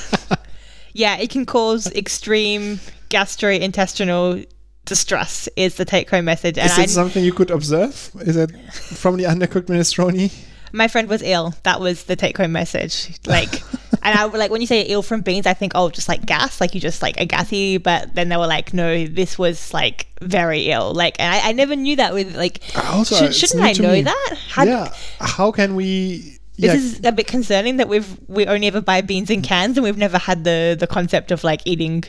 [0.94, 4.46] yeah, it can cause extreme gastrointestinal
[4.84, 6.58] distress is the take home message.
[6.58, 8.10] And Is I, it something you could observe?
[8.20, 10.32] Is it from the undercooked minestrone?
[10.72, 11.54] My friend was ill.
[11.64, 13.18] That was the take home message.
[13.26, 13.52] Like,
[14.02, 16.60] and I like when you say ill from beans, I think oh, just like gas,
[16.60, 17.78] like you just like a gassy.
[17.78, 20.92] But then they were like, no, this was like very ill.
[20.94, 22.60] Like, and I, I never knew that with like.
[22.76, 24.02] Also, should, it's shouldn't I know me.
[24.02, 24.38] that?
[24.48, 24.92] How, yeah.
[25.20, 26.38] How can we?
[26.58, 26.74] This Yeah.
[26.74, 29.96] is a bit concerning that we've we only ever buy beans in cans and we've
[29.96, 32.04] never had the the concept of like eating.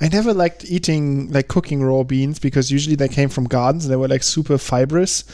[0.00, 3.92] I never liked eating like cooking raw beans because usually they came from gardens and
[3.92, 5.24] they were like super fibrous,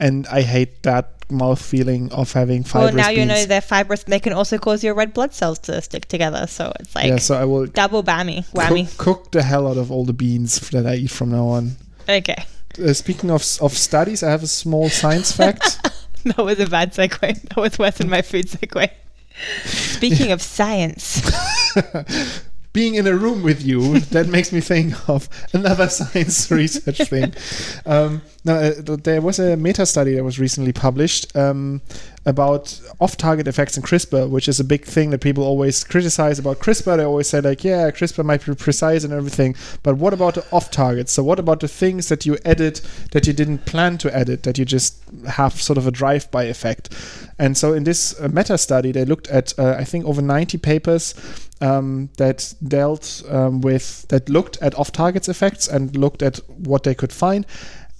[0.00, 3.18] and I hate that mouth feeling of having fibrous Well, now beans.
[3.18, 4.04] you know they're fibrous.
[4.04, 6.46] They can also cause your red blood cells to stick together.
[6.46, 8.86] So it's like yeah, so I will double bammy, whammy.
[8.96, 11.76] cook, cook the hell out of all the beans that I eat from now on.
[12.08, 12.44] Okay,
[12.80, 15.80] Uh, speaking of of studies, I have a small science fact.
[16.24, 17.20] that was a bad segue.
[17.48, 18.88] That was worse than my food segue.
[19.64, 21.20] Speaking of science,
[22.76, 27.32] being in a room with you, that makes me think of another science research thing.
[27.86, 28.72] Um, now, uh,
[29.02, 31.80] there was a meta study that was recently published um,
[32.26, 36.40] about off target effects in CRISPR, which is a big thing that people always criticize
[36.40, 36.96] about CRISPR.
[36.96, 39.54] They always say, like, yeah, CRISPR might be precise and everything,
[39.84, 41.12] but what about the off targets?
[41.12, 44.58] So, what about the things that you edit that you didn't plan to edit, that
[44.58, 46.92] you just have sort of a drive by effect?
[47.38, 50.58] And so, in this uh, meta study, they looked at, uh, I think, over 90
[50.58, 51.14] papers
[51.60, 56.82] um, that dealt um, with that looked at off targets effects and looked at what
[56.82, 57.46] they could find.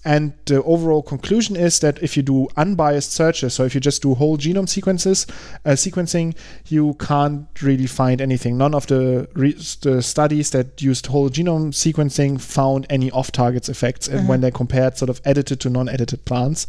[0.07, 4.03] And the overall conclusion is that if you do unbiased searches, so if you just
[4.03, 5.27] do whole genome sequences,
[5.65, 6.37] uh, sequencing,
[6.69, 8.57] you can't really find anything.
[8.57, 14.07] None of the, re- the studies that used whole genome sequencing found any off-targets effects
[14.07, 16.69] and when they compared sort of edited to non-edited plants.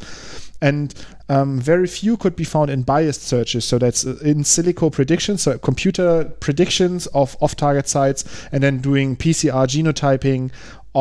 [0.62, 0.96] and
[1.30, 3.66] um, very few could be found in biased searches.
[3.66, 9.16] So that's uh, in silico predictions, so computer predictions of off-target sites, and then doing
[9.16, 10.52] PCR genotyping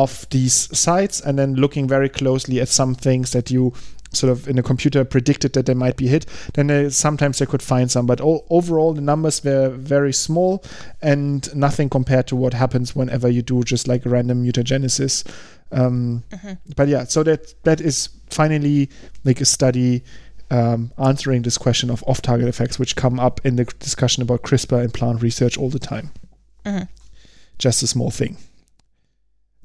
[0.03, 3.73] of these sites, and then looking very closely at some things that you
[4.13, 7.45] sort of in a computer predicted that they might be hit, then they, sometimes they
[7.45, 8.05] could find some.
[8.05, 10.63] But o- overall, the numbers were very small
[11.01, 15.23] and nothing compared to what happens whenever you do just like random mutagenesis.
[15.71, 16.23] Um,
[16.75, 18.89] But yeah, so that that is finally
[19.25, 20.03] like a study
[20.51, 24.83] um, answering this question of off-target effects, which come up in the discussion about CRISPR
[24.83, 26.11] in plant research all the time.
[26.65, 26.87] Mhm.
[27.59, 28.37] Just a small thing.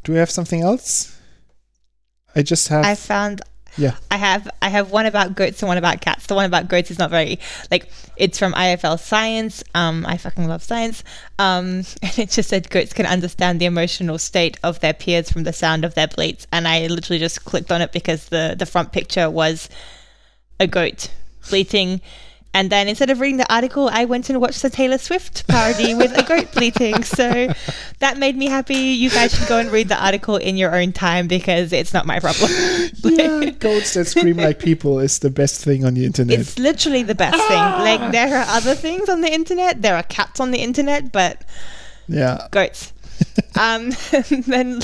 [0.04, 1.18] Do we have something else?
[2.34, 2.84] I just have.
[2.84, 3.42] I found
[3.78, 3.96] yeah.
[4.10, 6.26] I have I have one about goats and one about cats.
[6.26, 7.38] The one about goats is not very
[7.70, 9.64] like it's from IFL Science.
[9.74, 11.02] Um, I fucking love science.
[11.38, 15.44] Um, and it just said goats can understand the emotional state of their peers from
[15.44, 16.46] the sound of their bleats.
[16.52, 19.68] And I literally just clicked on it because the the front picture was
[20.60, 21.10] a goat
[21.48, 22.00] bleating.
[22.54, 25.94] And then instead of reading the article, I went and watched the Taylor Swift parody
[25.94, 27.02] with a goat bleating.
[27.12, 27.52] So
[28.00, 28.74] that made me happy.
[28.74, 32.06] You guys should go and read the article in your own time because it's not
[32.06, 32.50] my problem.
[33.04, 36.38] yeah, goats that scream like people is the best thing on the internet.
[36.40, 37.58] It's literally the best thing.
[37.58, 39.82] Like there are other things on the internet.
[39.82, 41.44] There are cats on the internet, but
[42.08, 42.48] yeah.
[42.50, 42.92] goats.
[43.60, 43.92] um,
[44.46, 44.80] then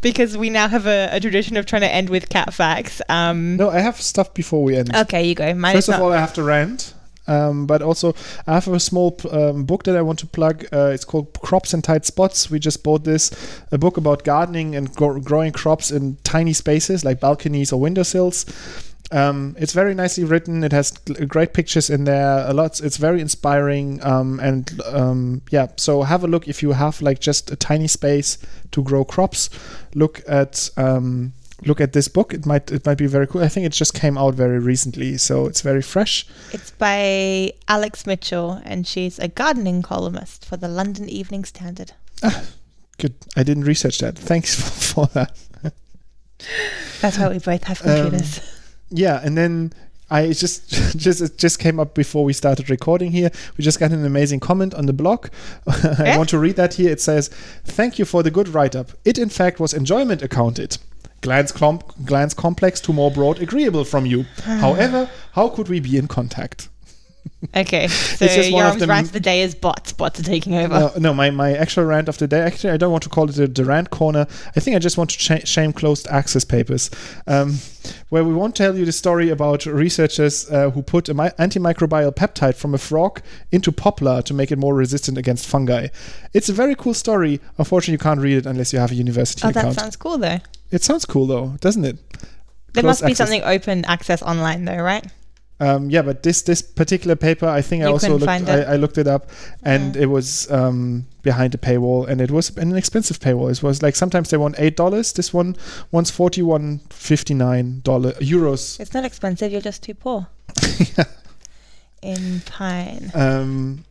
[0.00, 3.00] because we now have a, a tradition of trying to end with cat facts.
[3.08, 4.94] Um, No, I have stuff before we end.
[4.94, 5.54] okay, you go.
[5.54, 6.94] Mine First of not- all, I have to rant.
[7.26, 8.14] Um, but also,
[8.46, 10.66] I have a small um, book that I want to plug.
[10.72, 12.50] Uh, it's called Crops in Tight Spots.
[12.50, 13.30] We just bought this,
[13.72, 18.46] a book about gardening and gro- growing crops in tiny spaces like balconies or windowsills.
[19.12, 20.64] Um, it's very nicely written.
[20.64, 22.44] It has great pictures in there.
[22.46, 22.80] A lot.
[22.80, 24.02] It's very inspiring.
[24.02, 27.86] Um, and um, yeah, so have a look if you have like just a tiny
[27.86, 28.38] space
[28.72, 29.50] to grow crops.
[29.94, 31.32] Look at um,
[31.64, 32.34] look at this book.
[32.34, 33.42] It might it might be very cool.
[33.42, 36.26] I think it just came out very recently, so it's very fresh.
[36.52, 41.92] It's by Alex Mitchell, and she's a gardening columnist for the London Evening Standard.
[42.22, 42.44] Ah,
[42.98, 43.14] Good.
[43.36, 44.16] I didn't research that.
[44.18, 45.36] Thanks for, for that.
[47.00, 48.40] That's why we both have Um, computers.
[48.90, 49.72] Yeah, and then
[50.10, 53.30] I just just it just came up before we started recording here.
[53.56, 55.28] We just got an amazing comment on the blog.
[55.66, 56.16] I Yeah?
[56.18, 56.90] want to read that here.
[56.90, 57.28] It says,
[57.64, 58.92] "Thank you for the good write-up.
[59.04, 60.78] It in fact was enjoyment accounted."
[61.26, 61.50] Glance,
[62.04, 64.26] glance complex to more broad agreeable from you.
[64.44, 66.68] However, how could we be in contact?
[67.56, 69.92] okay, so it's just one your of them- rant of the day is bots.
[69.92, 70.72] Bots are taking over.
[70.72, 72.40] No, no, my, my actual rant of the day.
[72.40, 74.28] Actually, I don't want to call it a, the rant corner.
[74.54, 76.88] I think I just want to sh- shame closed access papers,
[77.26, 77.58] um,
[78.10, 82.14] where we won't tell you the story about researchers uh, who put an mi- antimicrobial
[82.14, 83.20] peptide from a frog
[83.50, 85.88] into poplar to make it more resistant against fungi.
[86.32, 87.40] It's a very cool story.
[87.58, 90.38] Unfortunately, you can't read it unless you have a university oh, that sounds cool though.
[90.70, 91.98] It sounds cool though, doesn't it?
[92.72, 93.18] There must be access.
[93.18, 95.06] something open access online though, right?
[95.58, 98.28] Um, yeah, but this this particular paper, I think I also looked.
[98.28, 98.74] I.
[98.74, 99.30] I looked it up,
[99.62, 100.00] and Mm.
[100.02, 103.50] it was um, behind the paywall, and it was an expensive paywall.
[103.50, 105.14] It was like sometimes they want eight dollars.
[105.14, 105.56] This one
[105.92, 108.78] wants forty one fifty nine dollar euros.
[108.78, 109.50] It's not expensive.
[109.50, 110.26] You're just too poor.
[112.02, 113.10] In Pine.
[113.14, 113.84] Um,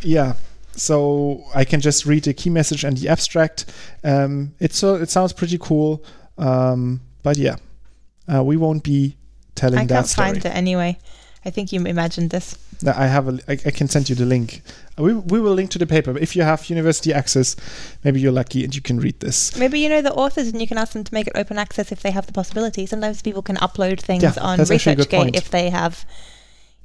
[0.00, 0.34] yeah.
[0.76, 3.64] So I can just read the key message and the abstract.
[4.04, 6.04] Um, it's so it sounds pretty cool,
[6.38, 7.56] um, but yeah,
[8.32, 9.16] uh, we won't be
[9.54, 10.28] telling I that can't story.
[10.32, 10.98] find it anyway.
[11.46, 12.58] I think you imagined this.
[12.84, 13.38] I have a.
[13.48, 14.60] I, I can send you the link.
[14.98, 16.12] Uh, We, we will link to the paper.
[16.12, 17.56] But if you have university access,
[18.04, 19.56] maybe you're lucky and you can read this.
[19.56, 21.90] Maybe you know the authors and you can ask them to make it open access
[21.92, 22.84] if they have the possibility.
[22.84, 26.04] Sometimes people can upload things Yeah, on that's actually a good ResearchGate if they have.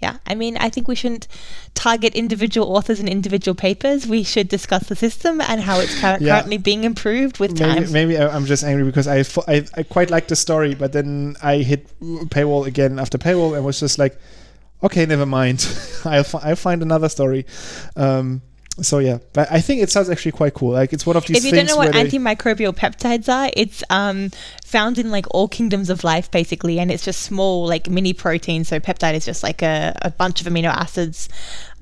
[0.02, 1.28] Yeah, I mean, I think we shouldn't
[1.76, 4.08] target individual authors and individual papers.
[4.08, 6.38] We should discuss the system and how it's cur- Yeah.
[6.40, 7.92] currently being improved with Maybe, time.
[7.92, 11.36] maybe I'm just angry because I, fo- I I quite like the story, but then
[11.44, 11.88] I hit
[12.30, 14.18] paywall again after paywall and was just like,
[14.84, 15.60] okay, never mind.
[16.06, 17.46] I'll fi- I'll find another story.
[17.96, 18.42] Um,
[18.80, 20.72] so yeah, but I think it sounds actually quite cool.
[20.72, 24.32] Like it's one of these If you don't know what antimicrobial peptides are, it's um,
[24.64, 28.70] found in like all kingdoms of life basically, and it's just small like mini proteins.
[28.70, 31.28] So peptide is just like a, a bunch of amino acids,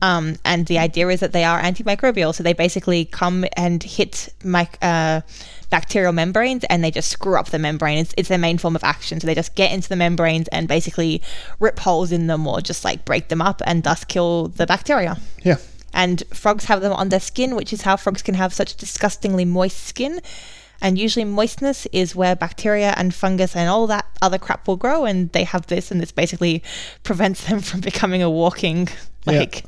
[0.02, 2.34] um, and the idea is that they are antimicrobial.
[2.34, 5.22] So they basically come and hit mic- uh,
[5.70, 8.00] bacterial membranes, and they just screw up the membrane.
[8.00, 9.20] It's, it's their main form of action.
[9.20, 11.22] So they just get into the membranes and basically
[11.60, 15.18] rip holes in them, or just like break them up, and thus kill the bacteria.
[15.44, 15.58] yeah.
[15.94, 19.46] And frogs have them on their skin, which is how frogs can have such disgustingly
[19.46, 20.22] moist skin.
[20.82, 25.04] And usually, moistness is where bacteria and fungus and all that other crap will grow.
[25.06, 26.64] And they have this, and this basically
[27.04, 28.88] prevents them from becoming a walking,
[29.26, 29.40] Yeah.
[29.40, 29.66] like,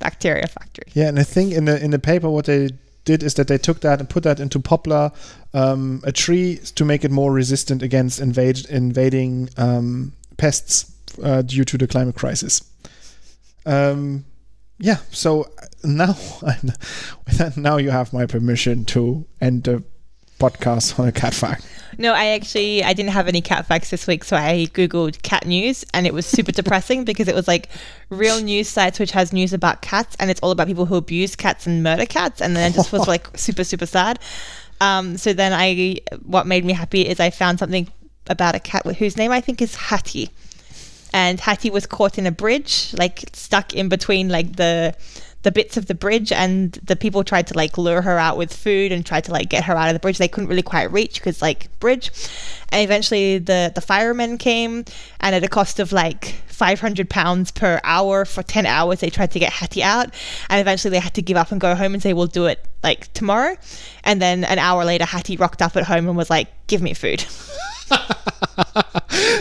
[0.00, 0.86] bacteria factory.
[0.94, 2.70] Yeah, and I think in the in the paper what they
[3.04, 5.12] did is that they took that and put that into poplar,
[5.54, 10.92] um, a tree, to make it more resistant against invade, invading um, pests
[11.22, 12.62] uh, due to the climate crisis.
[13.66, 14.24] Um,
[14.80, 15.46] yeah, so
[15.84, 16.76] now with
[17.38, 19.84] that, now you have my permission to end the
[20.38, 21.66] podcast on a cat fact.
[21.98, 25.46] No, I actually I didn't have any cat facts this week, so I googled cat
[25.46, 27.68] news, and it was super depressing because it was like
[28.08, 31.36] real news sites which has news about cats, and it's all about people who abuse
[31.36, 34.18] cats and murder cats, and then it just was like super super sad.
[34.80, 37.86] Um, so then I, what made me happy is I found something
[38.28, 40.30] about a cat whose name I think is Hattie,
[41.12, 44.94] and Hattie was caught in a bridge, like stuck in between like the
[45.42, 48.52] the bits of the bridge and the people tried to like lure her out with
[48.52, 50.18] food and tried to like get her out of the bridge.
[50.18, 52.10] They couldn't really quite reach because like bridge
[52.72, 54.84] and eventually the the firemen came
[55.20, 59.30] and at a cost of like 500 pounds per hour for 10 hours they tried
[59.32, 60.12] to get hattie out
[60.48, 62.66] and eventually they had to give up and go home and say we'll do it
[62.82, 63.56] like tomorrow.
[64.04, 66.94] And then an hour later hattie rocked up at home and was like give me
[66.94, 67.24] food.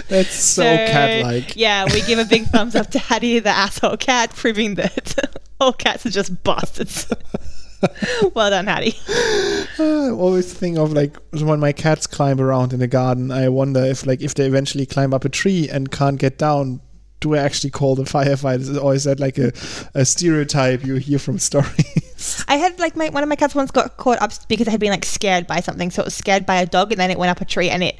[0.09, 1.55] That's so, cat-like.
[1.55, 5.71] yeah we give a big thumbs up to hattie the asshole cat proving that all
[5.71, 7.05] cats are just bastards
[8.33, 8.95] well done hattie
[9.79, 13.31] I always think of like when my cats climb around in the garden.
[13.31, 16.81] I wonder if like if they eventually climb up a tree and can't get down,
[17.19, 19.51] do I actually call the firefighters, or is that like a,
[19.93, 22.43] a stereotype you hear from stories?
[22.47, 24.79] I had like my one of my cats once got caught up because it had
[24.79, 25.91] been like scared by something.
[25.91, 27.83] So it was scared by a dog, and then it went up a tree, and
[27.83, 27.97] it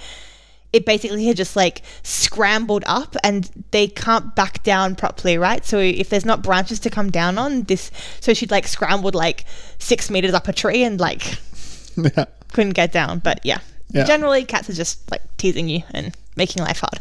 [0.71, 5.65] it basically had just like scrambled up, and they can't back down properly, right?
[5.65, 9.45] So if there's not branches to come down on, this so she'd like scrambled like
[9.79, 11.39] six meters up a tree and like
[11.97, 12.25] yeah.
[12.53, 13.19] couldn't get down.
[13.19, 13.59] But yeah,
[13.91, 14.03] Yeah.
[14.05, 16.99] generally cats are just like teasing you and making life hard.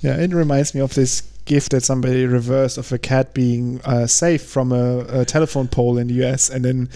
[0.00, 4.06] Yeah, it reminds me of this gift that somebody reversed of a cat being uh,
[4.06, 6.88] safe from a, a telephone pole in the US, and then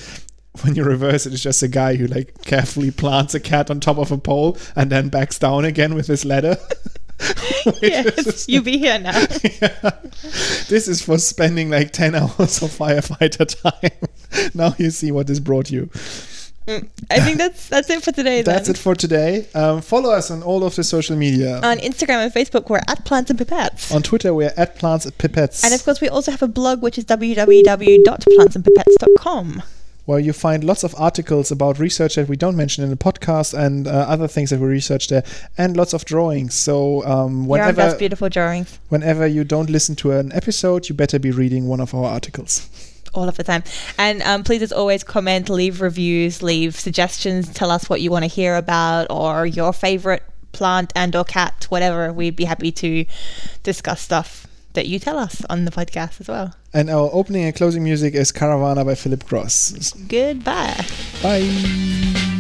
[0.61, 3.81] when you reverse it, it's just a guy who like carefully plants a cat on
[3.81, 6.57] top of a pole and then backs down again with his ladder.
[7.81, 9.13] Yes, you be here now.
[9.61, 9.91] Yeah.
[10.69, 13.93] This is for spending like 10 hours of firefighter time.
[14.55, 15.89] now you see what this brought you.
[16.67, 18.43] I think that's that's it for today.
[18.43, 18.75] That's then.
[18.75, 19.47] it for today.
[19.55, 21.61] Um, follow us on all of the social media.
[21.63, 23.95] On Instagram and Facebook, we're at Plants and Pipettes.
[23.95, 25.63] on Twitter, we're at plants and pipettes.
[25.65, 29.63] And of course, we also have a blog, which is www.plantsandpipettes.com.
[30.05, 33.55] where you find lots of articles about research that we don't mention in the podcast
[33.55, 35.25] and uh, other things that we research there,
[35.57, 36.55] and lots of drawings.
[36.55, 41.19] So um, whenever does beautiful drawings whenever you don't listen to an episode, you better
[41.19, 42.69] be reading one of our articles.
[43.15, 43.63] all of the time.
[43.99, 48.25] And um, please, as always, comment, leave reviews, leave suggestions, tell us what you want
[48.25, 50.23] to hear about or your favorite
[50.53, 52.13] plant and or cat, whatever.
[52.13, 53.05] We'd be happy to
[53.63, 56.55] discuss stuff that you tell us on the podcast as well.
[56.73, 59.93] And our opening and closing music is Caravana by Philip Cross.
[60.09, 60.85] Goodbye.
[61.23, 62.39] Bye.